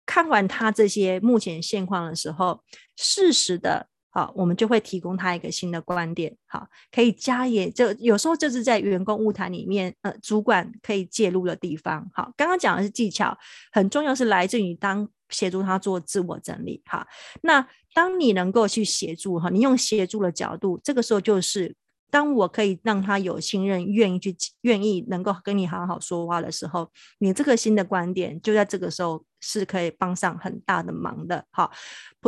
[0.05, 2.63] 看完他这些目前现况的时候，
[2.99, 13.37] 适时的，好，我们就会提供他一个新的观点，好，可以加也就有时候就是在员工物谈里面，呃，主管可以介入的地方，好，刚刚讲的是技巧，
[13.73, 15.09] 很重要是来自于当。
[15.33, 17.07] 协助他做自我整理，哈。
[17.43, 21.73] 那当你能够去协助，哈，你用协助的角度，这个时候就是
[22.11, 26.91] 当我可以让他有信任，愿意去，愿意能够跟你好好说话的时候，
[27.21, 31.71] 你这个新的观点就在这个时候是可以帮上很大的忙的，好，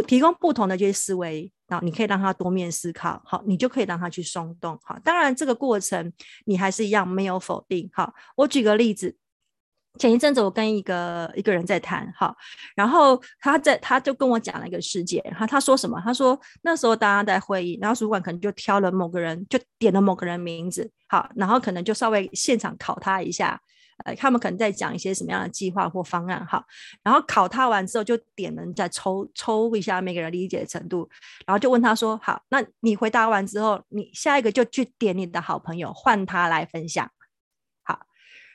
[0.07, 4.98] 提供不同的这些思维，然后你可以让他多面思考，好，你就可以让他去松动，好。
[5.02, 6.12] 当然这个过程
[6.44, 8.12] 你还是一样没有否定，好。
[8.36, 9.16] 我举个例子。
[9.98, 12.34] 前一阵子我跟一个一个人在谈，好，
[12.74, 16.00] 然后他在他就跟我讲了一个事件，哈，他说什么？
[16.02, 23.60] 他说那时候大家在会议，然后主管可能就挑了某个人，就点了某个人名字，好，然后可能就稍微现场考他一下，
[24.05, 26.64] 呃，他们可能在讲一些什么样的计划或方案，哈，
[27.03, 31.09] 然后考他完之后就点人再抽抽一下每个人理解的程度，
[31.46, 37.11] 然后就问他说，好，那你回答完之后，你下一个就去点你的好朋友，换他来分享。
[37.82, 38.00] 好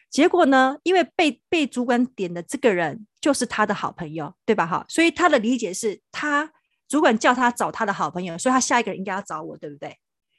[0.10, 0.78] 结果呢？
[0.84, 4.66] 因为被被主管点的这个人就是他的好朋友，对吧？
[4.66, 6.50] 哈，所以他的理解是他
[6.88, 9.98] 主管叫他找他的好朋友，所以他下一个人应该要找我，对不对？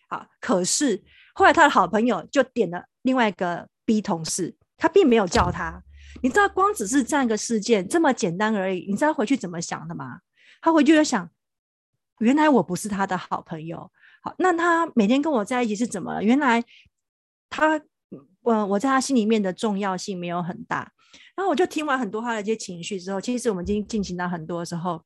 [0.09, 1.05] 好，可是
[1.35, 5.83] 后来他的好朋友就点了另外一个 B 同事，他并没有叫他。
[6.23, 10.21] 你知道，光只是这样一个事件这么简单而已，你知道回去怎么想的吗？
[10.63, 11.29] 他回去就想，
[12.21, 13.91] 原来我不是他的好朋友。
[14.23, 16.23] 好，那他每天跟我在一起是怎么了？
[16.25, 16.65] 原来
[17.51, 17.83] 他。
[18.43, 20.91] 我我在他心里面的重要性没有很大，
[21.37, 25.05] 然后我就听完很多他的一些情绪之后，其实我们已经进行到很多的时候，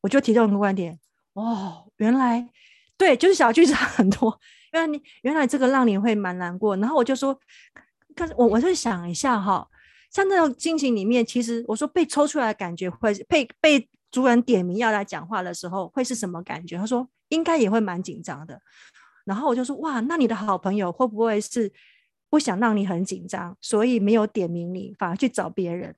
[0.00, 0.98] 我就提到一个观点，
[1.34, 2.50] 哦，原来
[2.96, 4.40] 对，就是小剧场很多，
[4.74, 7.38] 原来你原来这个让你会蛮难过，然后我就说，
[8.18, 9.66] 可是我我就想一下哈，
[10.10, 16.76] 像那种心情里面，其实我说被抽出来的感觉会被被主人点名要来讲话的时候会是什么感觉？
[16.76, 18.60] 他说应该也会蛮紧张的，
[19.24, 21.72] 然后我就说哇，那你的好朋友会不会是？
[22.30, 25.96] 不想让你很紧张，所以没有点名你，反而去找别人。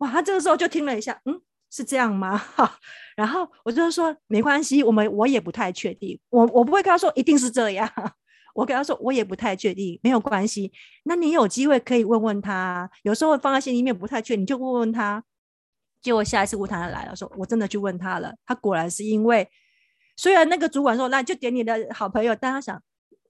[0.00, 1.40] 哇，他这个时候就听了一下，嗯，
[1.70, 2.36] 是这样吗？
[2.36, 2.76] 哈，
[3.16, 7.90] 然后我就说没关系，我们我也不太确定，我我不会跟他说一定是这样，
[8.54, 10.72] 我跟他说我也不太确定，没有关系。
[11.04, 15.22] 那你有机会可以问问他，有时候放在心里面不太确定，你就问问他。
[16.00, 19.48] 结果下一次晤谈来了，说我真的去问他了，他果然是因为，
[20.16, 22.82] 虽然那个主管说那就点你的好朋友，但他想。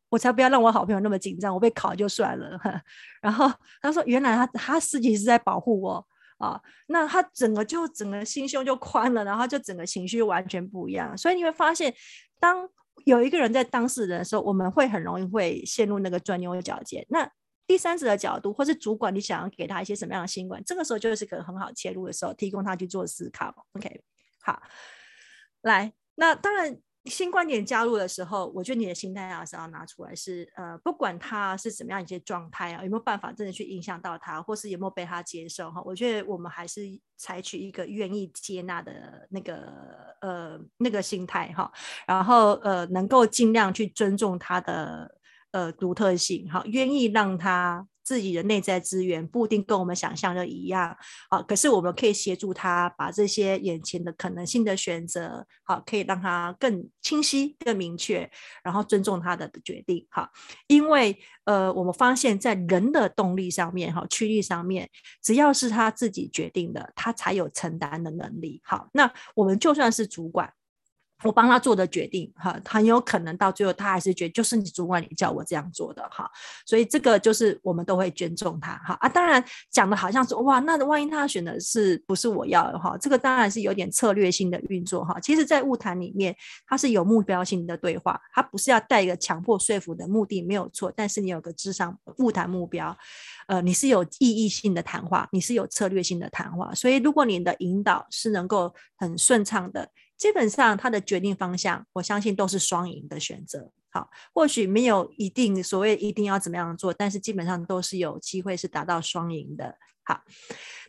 [0.08, 2.60] 我才不要让我好朋友那么紧张，我被考就算了。
[3.22, 3.50] 然后
[3.80, 6.06] 他说：“原来他他自己是在保护我
[6.36, 11.16] 啊，那他整个就整个心胸就宽了，然后就整个情绪完全不一样。
[11.16, 11.94] 所以你会发现，
[12.38, 12.68] 当
[13.06, 17.04] 有一个人在当事人的时候，我们会很容易会陷入那个钻牛角尖。
[17.08, 17.30] 那
[17.66, 23.66] 第三者的角度，或是主管，你想要给他一些什么样的新闻，这个时候就是个很好切入的时候，提供他去做思考。
[23.72, 24.02] OK，
[24.40, 24.62] 好。
[25.62, 26.78] 来，那当然。
[27.06, 35.82] 新观点加入的时候，我觉得你的心态还是要拿出来是，是呃，不管他是怎么样一些状态啊，有没有办法真的去影响到他，或是有没有被他接受哈？
[35.84, 36.82] 我觉得我们还是
[37.16, 39.72] 采取一个愿意接纳的那个
[40.20, 41.72] 呃那个心态哈，
[42.06, 45.18] 然后呃能够尽量去尊重他的
[45.50, 47.86] 呃独特性哈，愿意让他。
[48.02, 50.96] 自己的内在资源不一定跟我们想象的一样，
[51.30, 58.30] 好，可是我们可以协助他把这些眼前的可能性的选择，好，可以让他更清晰、更明确，
[58.62, 60.28] 然后尊重他的决定，好，
[60.66, 64.88] 因为呃，我们发现，在人的动力上面，哈，驱力上面，
[65.22, 70.52] 只要是他自己决定的，他才有承担的能力，好，那我们就算是主管。
[71.24, 76.30] 我帮他做的决定，哈，很有可能到最后他还是觉得就是你主管，你叫我这样做的，哈，
[76.66, 78.94] 所以这个就是我们都会尊重他，哈。
[79.00, 86.34] 啊，当然讲的好像是哇，那万一他选的是不是我要的哈，这个当然是有点策略性的运作，哈，其实，在物谈里面，
[86.66, 92.96] 它是有目标性的对话，它不是要带一个强迫说服的目的，没有错，但是你有个智商物谈目标，
[93.46, 99.88] 呃，你是有意义性的谈话，你是有策略性的谈话，所以如果你的引导是能够很顺畅的。
[100.22, 103.72] 基本上，他的决定方向，我相信都是双赢的选择。
[103.90, 109.74] 好，或许没有一定所谓一定要怎么样做，但是基本上都是有机会是达到双赢的。
[110.04, 110.22] 好，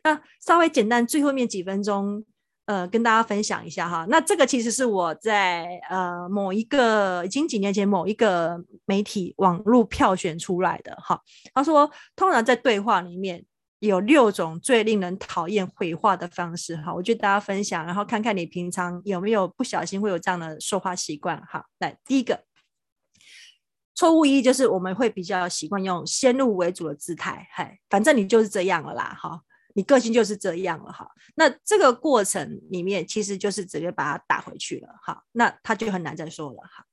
[0.03, 2.23] 那稍微简单，最后面几分钟，
[2.67, 4.05] 呃，跟大家分享一下哈。
[4.07, 11.19] 那这个其实是我在呃某一个已经几年前某一个媒体网络票选出来的哈。
[11.55, 13.43] 他说，通常在对话里面。
[13.87, 21.65] 有六种最令人讨厌回话的方式，哈，我觉得大家分享，然后看看你平常有没有不小心会有这样的说话习惯，哈。
[21.79, 22.45] 来，第一个
[23.93, 29.41] 错误一就是我们会比较习惯用先入为主的姿态，嗨，反正你就是这样了啦，哈，
[29.75, 31.11] 你个性就是这样了，哈。
[31.35, 36.85] 那这个过程里面其实就是直接把它打回去了，哈，那他就很难再说了，哈。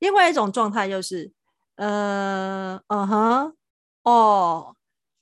[0.00, 1.32] 另外一种状态就是，
[1.76, 3.54] 呃，嗯哼，
[4.02, 4.75] 哦。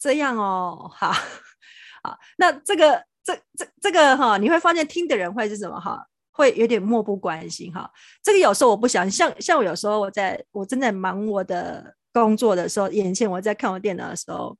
[0.04, 1.10] 这样哦，好，
[2.04, 6.06] 好，那这个这这这个哈，你会发现听的人会是什么哈？
[6.30, 7.90] 会有点漠不关心哈。
[8.22, 14.54] 这个有时候我不想像像我有时候我在我正在忙我的工作的时候，眼前我在看我电脑的时候，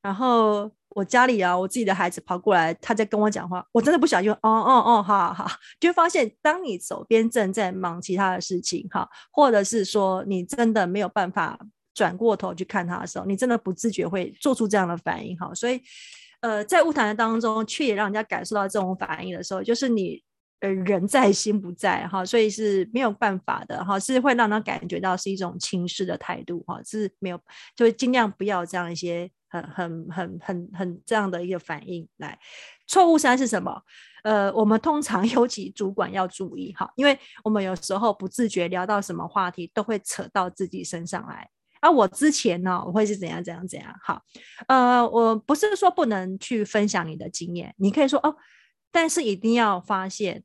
[0.00, 5.50] 然后我家里啊，我自己的孩子跑过来，他在跟我讲话，我真的不想就哦哦哦，好好，
[5.80, 11.58] 就会发现当你手边正在忙其他的事情哈，或者是说你真的没有办法。
[11.98, 15.82] 转过头去看他的时候，你真的不自觉会做出这样的反应哈，所以，
[16.42, 20.22] 呃，在物谈的当中，却也让人家感受到这种反应的时候，就是你
[20.60, 27.40] 呃人在心不在哈，所以是没有办法的哈，是会让他感觉到是一种轻视的态度哈，是没有，
[27.74, 32.38] 就尽量不要这样一些很很很很很这样的一个反应来。
[32.86, 33.82] 错误三是什么？
[34.24, 41.48] 呃，我们通常 尤其主管要注意哈，因为我们有时候不自觉聊到什么话题，都会扯到自己身上来。
[41.80, 43.94] 啊，我之前呢，我会是怎样怎样怎样？
[44.02, 44.22] 好，
[44.66, 48.34] 呃，我不是说不能去分享你的经验，你可以说哦，
[48.90, 50.42] 但是一定要发现，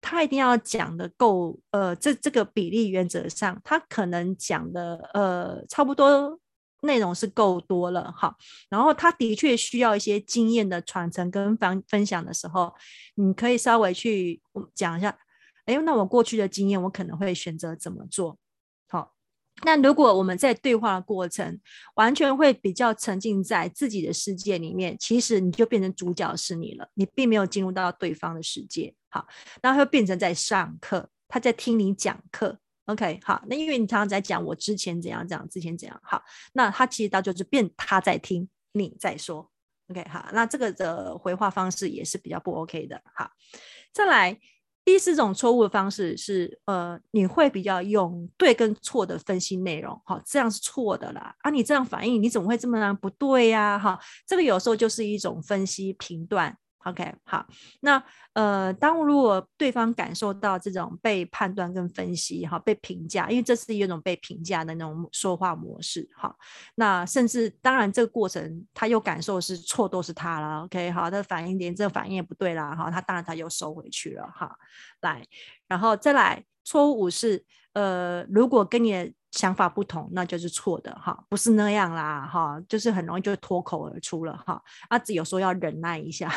[0.00, 6.40] 他一定要讲的够，呃，这这个比例原则上，他可能讲的呃差不多
[6.82, 8.34] 内容是够多了，好，
[8.68, 12.74] 然后他的确需要一些经验的传承跟分分享的时候，
[13.14, 14.42] 你可以稍微去
[14.74, 15.16] 讲一下，
[15.66, 18.36] 哎，那我过去的经验，我可能会选择怎么做。
[19.64, 21.60] 那如果我们在对话的过程
[21.94, 28.92] 完全会比较沉浸在自己的世界里面，其实你就变成主角是你了，你并没有进入到对方的世界。
[29.08, 29.26] 好，
[29.62, 32.58] 那会变成在上课，他在听你讲课。
[32.86, 36.00] OK，好，那因为你常常在讲我之前怎样怎样，之前怎样。
[36.02, 36.20] 好，
[36.54, 39.48] 那他其实到就是变他在听你在说。
[39.88, 43.00] OK，好，那这个的回话方式也是比较不 OK 的。
[43.14, 43.30] 好，
[43.92, 44.40] 再来。
[44.84, 53.78] 第四种错误的方式是，呃，你会比较用对跟错的分析内容，好，这样是错的啦，啊，你这样反应，你怎么会这么样不对呀？
[53.78, 56.56] 哈，这个有时候就是一种分析评断。
[56.84, 57.46] OK，好，
[57.80, 58.02] 那
[58.32, 66.34] 呃，当如果对方感受到这种被判断跟分析，哈，被评价，因为这是一种被评价的那种说话模式，哈，
[66.74, 74.56] 那甚至当然这个过程他又感受是错都是他了，OK，好，他反应连这反应也不对啦，哈，他当然他又收回去了，哈，
[75.02, 75.24] 来，
[75.68, 86.30] 然后再来，错误五是，呃，如果跟你的想法不同，那就是错的哈，不是那样啦哈，就是很容易就脱口而出了哈，啊，只有说要忍耐一下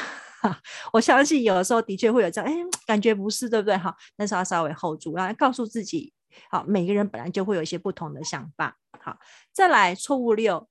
[0.94, 3.96] 我相信有的时候的确会有这样，哎，感觉不是对不对哈？
[4.16, 6.14] 但是要稍微 hold 住，然后告诉自己，
[6.50, 9.18] 好，每个人本来就会有一些不同的想法，好，
[9.54, 10.68] 再来错误六，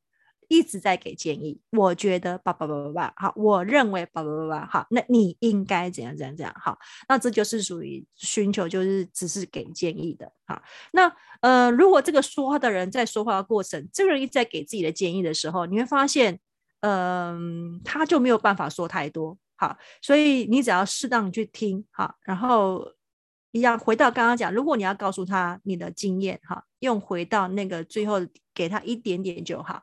[0.48, 1.60] 一直在给建议。
[1.72, 10.62] 我觉得叭叭叭叭叭，好，我认为叭叭叭叭，好，那你应该怎样怎样怎样，好，那这就是属于寻求，就是只是给建议的，好，
[10.92, 11.10] 那
[11.40, 16.38] 呃，如果这个说话的人在说话的过程，这个人一直在给自己的建议的时候，你会发现，
[16.80, 22.92] 嗯、他就没有办法说太多，好，所以你只要适当去听，好，然后。
[23.56, 28.16] 一样回到刚刚讲，如果你要告诉他你的经验，哈，用回到那个最后
[28.52, 29.80] 给他一点点就好。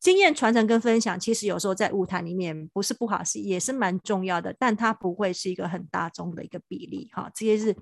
[0.00, 7.30] 经验传承跟分享，其实有时候在舞台里面不是不好，是也是蛮重要的，但它不会是一个很大众的一个比例，哈。
[7.34, 7.76] 这些是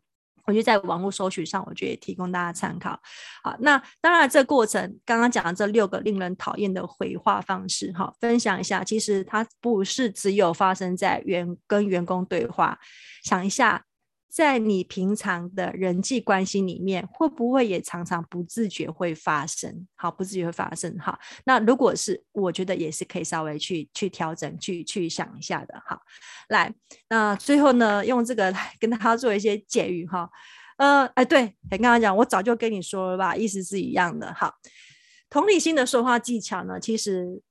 [0.48, 2.98] 我就在网络收取上，我觉得也提供大家参考。
[3.44, 12.78] 好，那当然这过程刚刚讲的这六个令人讨厌的回话方式，哈，分享一下，其实它不是只有发生在员跟员工对话，
[13.22, 13.84] 想一下。
[14.28, 19.86] 在你平常的人际关系里面，会不会也常常不自觉会发生？
[19.96, 20.98] 好，不自觉会发生。
[20.98, 25.82] 好，那如果是，我觉得也是可以稍微去去调整，去去想一下的。
[25.86, 26.00] 好，
[26.48, 26.72] 来，
[27.08, 30.30] 那最后呢，用这个来 跟大家做一些解语哈。
[30.76, 34.32] 呃，哎，对，刚刚讲，我早就跟你说了吧，意思是一样的。
[34.34, 34.54] 好，
[35.30, 37.42] 同理心的说话技巧呢，其实。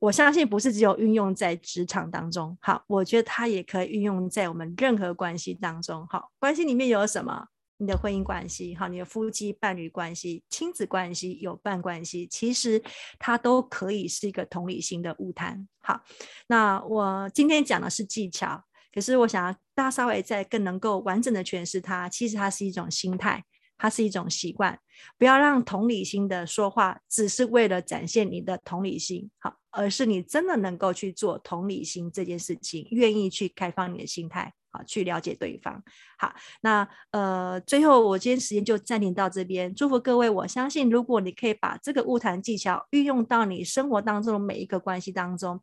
[0.00, 7.48] 我相信不是只有运用在职场当中，好，我觉得它也可以运用在我们任何关系当中，好，关系里面有什么？
[7.78, 12.80] 你的婚姻关系，好，你的夫妻伴侣关系、亲子关系、有伴关系，其实
[13.18, 15.66] 它都可以是一个同理心的晤谈。
[15.80, 16.00] 好，
[16.46, 23.44] 那我今天讲的是技巧，可是我想要大家稍微再更能够完整的诠释它，其实它是一种心态。
[23.76, 24.78] 它是一种习惯，
[25.18, 35.82] 不要让同理心的说话只是为了展现你的同理心，好，而是你真的能够去做同理心这件事情，愿意去开放你的心态，好，去了解对方。
[36.18, 40.30] 好，那呃，最后我今天时间就暂停到这边，祝福各位。
[40.30, 45.60] 我相信，如果你可以把这个物谈技巧运用到你生活当中的每一个关系当中。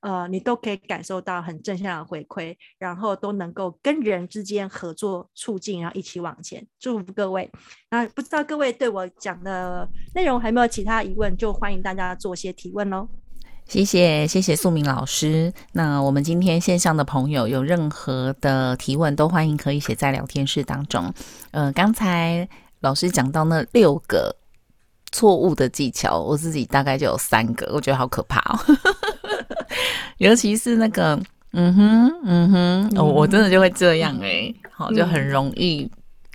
[0.00, 6.66] 呃，你都可以感受到很正向的回馈，然后都能够跟人之间合作促进，然后一起往前。
[6.78, 7.50] 祝福各位。
[7.90, 13.06] 那不知道各位对我讲的内容还没有其他疑问，就欢迎大家做些提问喽。
[13.66, 15.52] 谢谢，谢谢素敏老师。
[15.74, 21.12] 那我们今天线上的朋友有任何的提问，都欢迎可以写在聊天室当中。
[21.52, 22.48] 呃，刚才
[22.80, 24.34] 老师讲到那六个
[25.12, 28.58] 错误的技巧，我自己大概就有三个，我觉得好可怕哦。
[30.18, 31.18] 尤其是那个，
[31.52, 35.90] 嗯哼，嗯哼，哦，我真的就会这样哎、欸，好，就很容易，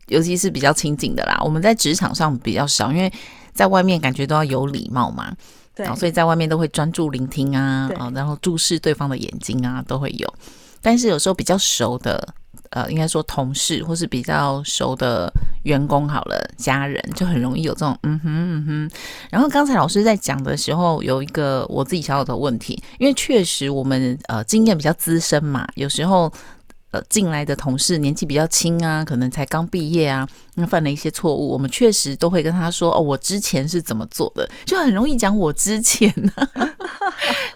[0.07, 1.39] 尤其是比较亲近的啦。
[1.43, 3.11] 我们在职场上比较少，因为
[3.53, 5.33] 在外面感觉都要有礼貌嘛，
[5.75, 10.33] 对，所以在外面都会专注聆听啊，啊，然后注视对方的眼睛啊，都会有。
[10.81, 12.35] 但是有时候比较熟的。
[12.71, 15.31] 呃，应该说同事或是比较熟的
[15.63, 18.91] 员工好了，家人就很容易有这种嗯哼嗯哼。
[19.29, 26.31] 然后刚才老师在讲的时候，有一个我自己小小的问题，因为确实我们呃经验比较资深嘛，有时候
[26.91, 36.49] 呃进来的同事年纪比较轻啊，可能才刚毕业啊，那犯了一些错误，我们确实都会跟他说哦，我之前是怎么做的，就很容易讲我之前啊。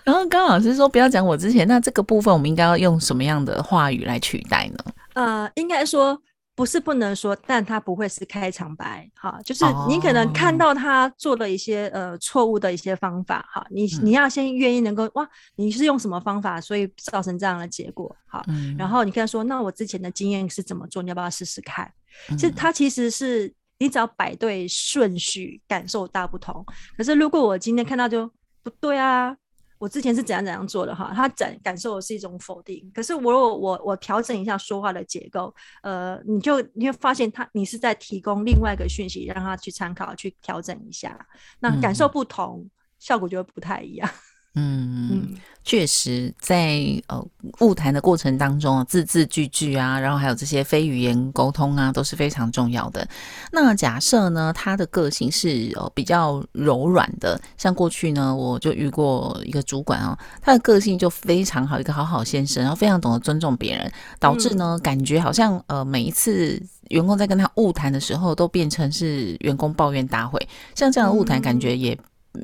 [0.03, 4.83] 然后刚老师说不要讲我之前，那这个部分我们应该要用什么样的话语 来取代呢？
[5.19, 6.17] 呃，应该说
[6.55, 18.41] 不是不能说，但他不会是开场白，哈，就是你可能看到他做了一些呃错误的一些方法，哈，你你要先愿意能够哇，你是用什么方法，所以造成这样的结果，好，
[18.77, 21.91] 然后你跟他说，那我之前的经验是怎么做，你要不要试试看？
[22.29, 26.65] 其实他其实是你只要摆对顺序，感受大不同。
[26.97, 28.25] 可是如果我今天看到就
[28.63, 29.35] 不对啊。
[29.79, 32.91] 我之前是怎样怎样做的哈，他感感受的是一种否定。
[32.93, 35.51] 可是我我我调整一下说话的结构，
[35.81, 41.17] 呃，你就你会发现他你是在提供另外一个讯息，让他去参考去调整一下，
[41.61, 44.09] 那感受不同，嗯、效果就会不太一样。
[44.55, 47.25] 嗯，确实在呃
[47.59, 53.07] 晤谈的过程当中，字字句句啊，然后还有这些非语言沟通啊，都是非常重要的。
[53.51, 63.89] 那假设呢，他的个性是呃比较柔软的，像过去呢，我就遇过一个主管啊，他的个性就非常好，一个好好先生，然后非常懂得尊重别人，
[64.19, 70.39] 导致呢，嗯、感觉好像呃每一次员工在跟他晤谈的时候，都变成是员工抱怨大会，
[70.73, 71.97] 像这样的晤谈，感觉也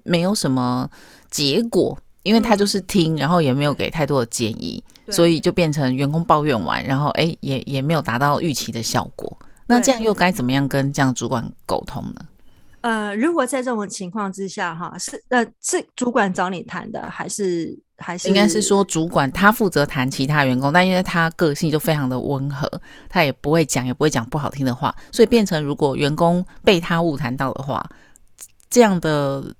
[0.04, 0.90] 没有什么
[1.36, 1.98] 结果。
[2.26, 9.38] 因为他就是听，然后也没有给太多的建议，所以就变成员工抱怨完，然后哎，也也没有达到预期的效果。
[9.68, 12.26] 那这样又该怎么样跟这样主管沟通呢？
[12.82, 22.68] 呃，如果在这种情况之下，哈，是呃是主管找你谈的，还是还是应该是说主管他负责谈其他员工，但因为他个性就非常的温和，
[23.08, 27.88] 他也不会讲，也不会讲不好听的话，所以变成如果员工被他误谈到的话，
[28.68, 29.54] 这样的。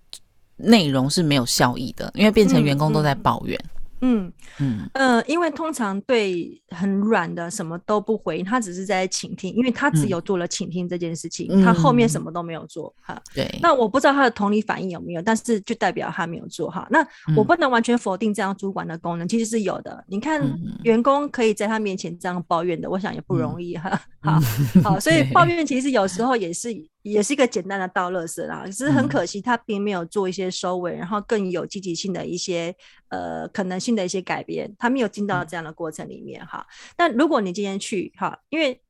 [0.58, 3.60] 内容是没有效益的，因为变成员工都在抱怨。
[4.02, 13.20] 嗯嗯呃，因为通常对很软的什么都不回应，他只是在倾听，因为他只有做了倾听这件事情，嗯、他后面什么都没有做哈。
[13.34, 16.86] 对，那我不知道他的同理反应有没有，但是就代表他没有做哈。
[16.92, 20.04] 那我不能完全否定这样主管的功能，嗯、其实是有的。
[20.08, 20.44] 你看，
[20.84, 23.90] 员工可以在他面前这样抱怨的，我想也不容易哈。
[24.20, 24.40] 好
[24.84, 26.70] 好，所以 抱怨其实有时候也是。
[27.06, 32.76] 也是一个简单的倒垃圾啦，只是很可惜，他并没有做一些收尾，嗯、然后更有积极性的一些
[33.10, 36.66] 呃可能性的一些改变，他没有进到这样的过程里面哈。
[36.98, 38.82] 但如果你今天去哈，因为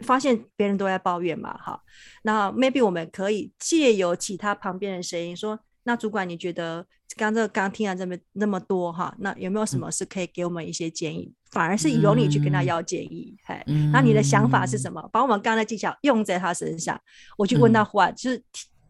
[0.00, 1.82] 发现别人都在抱怨嘛哈，
[2.22, 6.84] 那 maybe 我们可以借由其他旁边的声音说，那主管你觉得
[7.16, 11.32] 刚这刚听了这么那么多哈，那有没有什么是可以给我们一些建议？
[11.54, 15.00] 反而是由你去跟他要建议，嘿、嗯，那你的想法是什么？
[15.12, 17.00] 把我们刚刚的技巧用在他身上，
[17.38, 18.42] 我去问他话，嗯、就是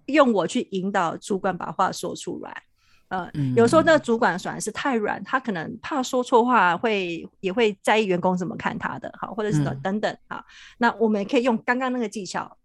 [0.06, 2.62] 用我去引导主管把话说出来。
[3.08, 10.44] 呃，嗯、有时候那个主管虽然是太软，他可能怕说错话会，会也会在意员工怎么看他的，好，或者是等等，好，嗯、
[10.78, 12.56] 那我们也可以用刚刚那个技巧，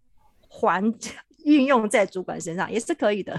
[0.48, 0.82] 还
[1.44, 3.38] 运用在主管身上也是可以的。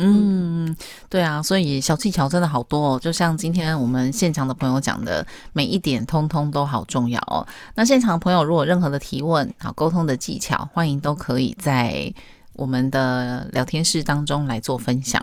[0.00, 0.76] 嗯，
[1.08, 7.46] 对啊，所以小技巧真的好多哦，就像今天我们现场的朋友讲的，每一点通通都好重要哦。
[7.74, 12.12] 那现场朋友如果任何的提问，好，沟通的技巧，欢迎都可以在
[12.52, 15.20] 我们的聊天室当中来做分享。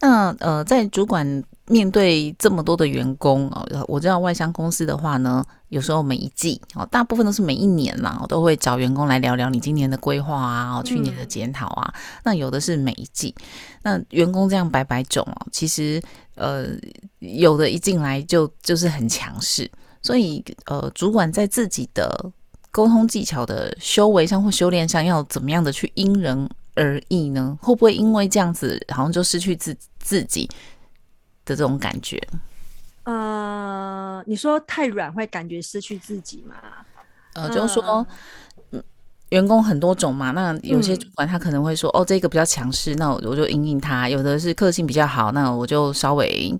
[0.00, 11.94] 那呃，在主管面对这么多的员工哦，我知道外商公司的话呢，有时候每一季哦，大部分都是每一年啦，我都会找员工来聊聊你今年的规划啊，去年的检讨啊。
[11.94, 13.34] 嗯、那有的是每一季，
[13.82, 16.02] 那员工这样百百种哦，其实
[16.34, 16.66] 呃，
[17.20, 19.70] 有的一进来就就是很强势，
[20.02, 22.30] 所以呃，主管在自己的
[22.72, 27.56] 沟通技巧的修为上或修炼上，要怎么样的去因人而异呢？
[27.62, 30.48] 会不会因为这样子，好像就失去自自己
[31.44, 32.20] 的这种感觉？
[33.04, 36.54] 呃，你说太软会感觉失去自己吗？
[37.34, 38.06] 呃，就是说，
[38.70, 38.82] 嗯，
[39.30, 40.30] 员工很多种嘛。
[40.32, 46.54] 那有些主管他可能会说，嗯、哦，这个比较强势，那我我就应应他；有的是个性比较好，那我就稍微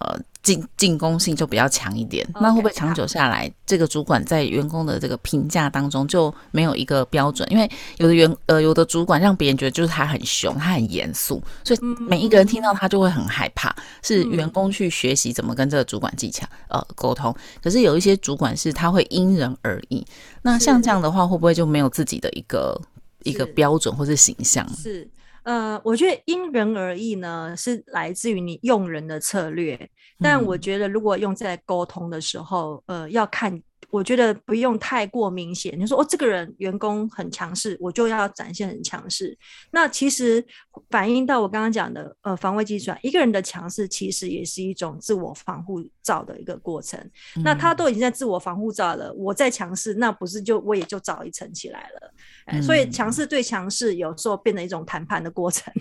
[0.00, 0.18] 呃。
[0.44, 7.50] 进进攻性就比较强一点，那会不会长久下来，这个主管在员工的这个评价当中就没有一个标准？
[7.50, 7.66] 因为
[7.96, 13.74] 有的员呃有的主管让别人觉得就是他很凶，他很严肃，所以每一个人听到他就会很害怕。
[14.02, 20.06] 是员工去学习怎么跟这个主管技巧呃沟通，可是有一些主管是他会因人而异。
[20.42, 22.78] 那像这样的话，会不会就没有自己的一个
[23.22, 24.68] 一个标准或是形象？
[24.76, 25.08] 是。
[25.44, 29.88] 呃，我觉得因人而异呢，是来自于你用人的策略。
[30.18, 33.62] 但我觉得，如果用在沟通的时候，呃，要看。
[33.90, 35.78] 我觉得不用太过明显。
[35.78, 39.38] 你说哦，这个人员工很强势，我就要展现很强势。
[39.70, 40.44] 那其实
[40.90, 46.98] 反映到我刚刚讲的，呃，防卫机转，一个人的强势其实也是一种自我防护罩的一个过程。
[47.36, 52.12] 嗯、那他都已经在自我防护罩了，我再强势，那不是就我也就罩一层起来了？
[52.46, 55.72] 嗯、所以强势对强势有时候变成一种谈判的过程。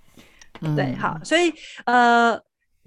[0.60, 1.52] 嗯、对，好，所以
[1.84, 2.38] 呃，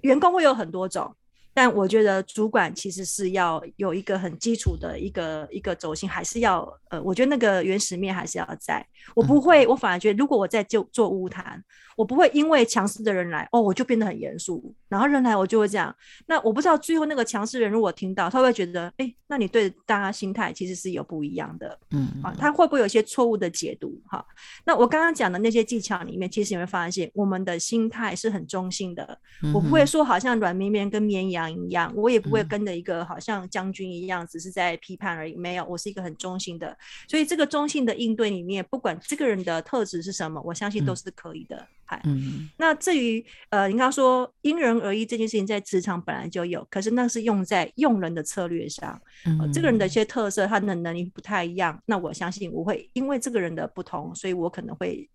[0.02, 1.14] 员工会有很多种。
[1.54, 8.84] 但我觉得主管其实是要有一个很基础的一个一个轴心，还是要呃，我觉得那个原始面还是要在。
[9.14, 11.62] 我不会，我反而觉得，如果我在就做乌谈，
[11.96, 15.94] 我不会因为强势的人来，哦，我就变得很严肃，然后人来我就会这样。
[16.26, 24.00] 那我不知道最后那个强势人如果听到，他会觉得，哎、欸，那你对大家心态其实是有不一样的，嗯，啊，他会不会有一些错误的解读？
[24.08, 24.24] 哈，
[24.64, 29.18] 那我刚刚讲的那些技巧里面，其实你会发现，我们的心态是很中性的。
[29.52, 35.34] 我不会说好像软绵绵跟绵羊一样，我也不会跟着一个好像将军一样，只是在批判而已。
[35.34, 36.76] 没有，我是一个很中性的。
[37.08, 41.66] 所以这个中性的应对里面，不管这个人的特质是什么，我相信都是可以的。
[41.84, 49.00] 嗨、嗯，那至于呃，你刚刚说因人而异这件事情，在职场本来就有，可是那是用在用人的策略上。
[49.40, 55.08] 呃、这个人的一些特色，他的能力不太一样，那我相信我会因为这个人的不同，所以我可能会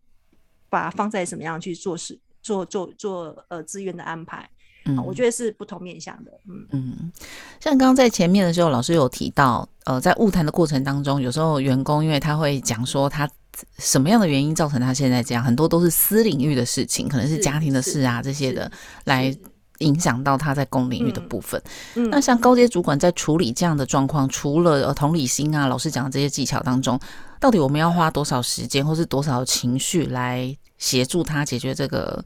[0.70, 2.20] 把它放在什么样去做事。
[2.42, 4.50] 做做做呃资源的安排，
[4.86, 7.12] 嗯，我觉得是不同面向的，嗯嗯，
[7.60, 13.30] 像刚刚在前面的时候，老师有提到，呃，在晤谈的过程当中，有时候员工因为他会讲说他
[13.78, 18.72] 什么样的原因造成他现在这样，很多都是私领域的事情，可能是家庭的事啊这些的，
[19.04, 19.36] 来
[19.80, 21.62] 影响到他在公领域的部分。
[21.96, 26.98] 嗯，那像高阶主管在处理这样的状况，除了呃同理心啊，老师讲的这些技巧当中，
[27.40, 30.58] 到底我们要花多少时间，或是多少情绪来？
[30.80, 32.24] 协助他解决这个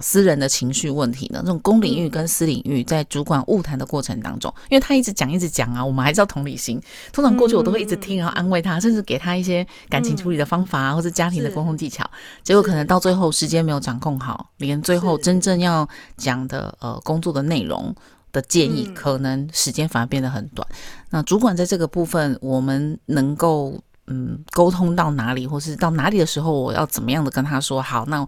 [0.00, 1.40] 私人的情绪问题呢？
[1.42, 6.80] 这种公领域跟私领域在主管误谈的过程当中，因为他一直讲一直讲啊，我们还是要同理心。
[7.12, 12.08] 通常过去我都会一直听，然后安慰他，甚至给他一些感情处理的方法啊，或者家庭的沟通技巧。
[12.42, 17.94] 结果可能到最后时间没有掌控好，连最后真正要讲的呃工作的内容
[18.32, 20.66] 的建议，可能时间反而变得很短。
[21.10, 28.04] 那主管在这个部分，我们能够嗯沟通到哪里，或是到哪里的时候，我要怎么样的跟他说好？
[28.06, 28.26] 那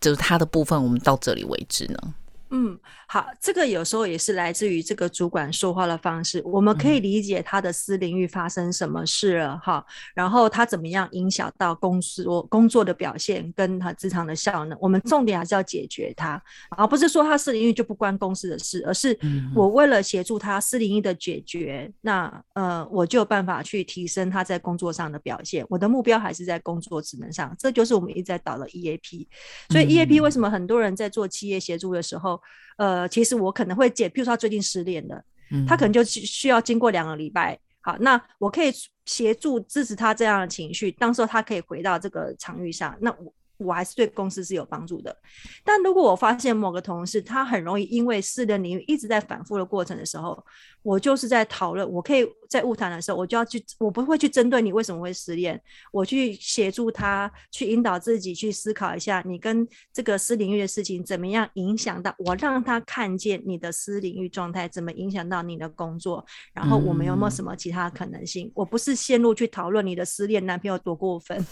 [0.00, 2.14] 就是它的部分，我们到这里为止呢。
[2.50, 6.42] 嗯，好，这个有时候也是来自于这个主管说话的方式。
[6.44, 9.84] 我们可以理解他的私领域发生什么事了哈、嗯，
[10.16, 14.76] 然后他怎么样影响到公司工作的表现跟他职场的效能。
[14.80, 16.42] 我们重点还是要解决他，
[16.76, 19.16] 而不是说他私领域就不关公司的事，而是
[19.54, 25.64] 我为了协助他私领域的解决，嗯、那呃，我就有办法去提升他在工作上的表现。
[25.68, 29.26] 我的目标还是在工作职能上，这就是我们一直在导的 EAP。
[29.68, 32.39] 所以 EAP 为什么很多人在做企业协助的时候，
[32.76, 38.72] 呃，其实我可能会解，譬如说他最近失恋了，嗯，他可能就需要经过两个礼拜，好，那我可以
[39.06, 43.32] 协助支持他这样的情绪，当时候他可以回到这个场域上，那我。
[43.60, 45.16] 我还是对公司是有帮助的，
[45.62, 50.42] 但如果我发现某个同事他很容易因为私人领域一直在反复的过程的时候，
[50.82, 55.60] 我就是在讨论，我可以在物谈的时候，我就要去，我不会去针对你为什么会失恋，
[55.92, 68.46] 我去协助他去引导自己去思考一下，你跟这个私领域的事情怎么样影响到我，让他看见你的私领域状态怎么影响到你的工作，然后我们有没有什么其他可能性？
[68.46, 71.44] 嗯、我不是陷入去讨论你的失恋男朋友多过分。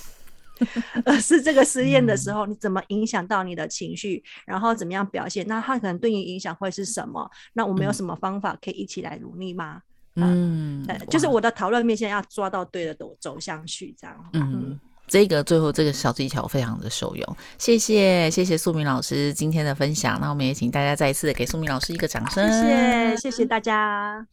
[1.05, 5.47] 而是这个实验的时候，你怎么影响到你的情绪，然后怎么样表现？
[5.47, 7.31] 那他可能对你影响会是什么？
[7.53, 9.83] 那我们有什么方法可以一起来努力吗？
[10.17, 14.31] 嗯，呃、就是我的讨论面现在要抓到对的走走向去，这样。
[14.33, 20.19] 嗯，嗯，这个最后这个小技巧非常的受用，谢谢谢谢素敏老师今天的分享。
[20.21, 24.27] 那我们也请大家再一次给素敏老师一个掌声，谢谢谢谢大家。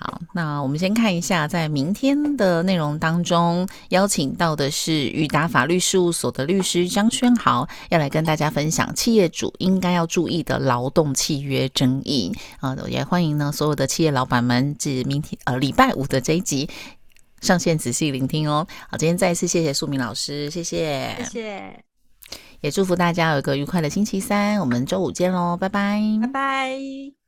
[0.00, 16.66] 好，那我们先看一下，在明天的内容当中，邀请到的是裕达法律事务所的律师张轩豪，要来跟大家分享企业主应该要注意的劳动契约争议啊，也欢迎呢所有的企业老板们，至明天呃礼拜五的这一集
[17.42, 18.66] 上线仔细聆听哦。
[18.88, 21.84] 好，今天再一次谢谢素敏老师，谢谢，谢谢，
[22.62, 27.19] 也祝福大家有一个愉快的星期三，我们周五见喽，拜拜，拜拜。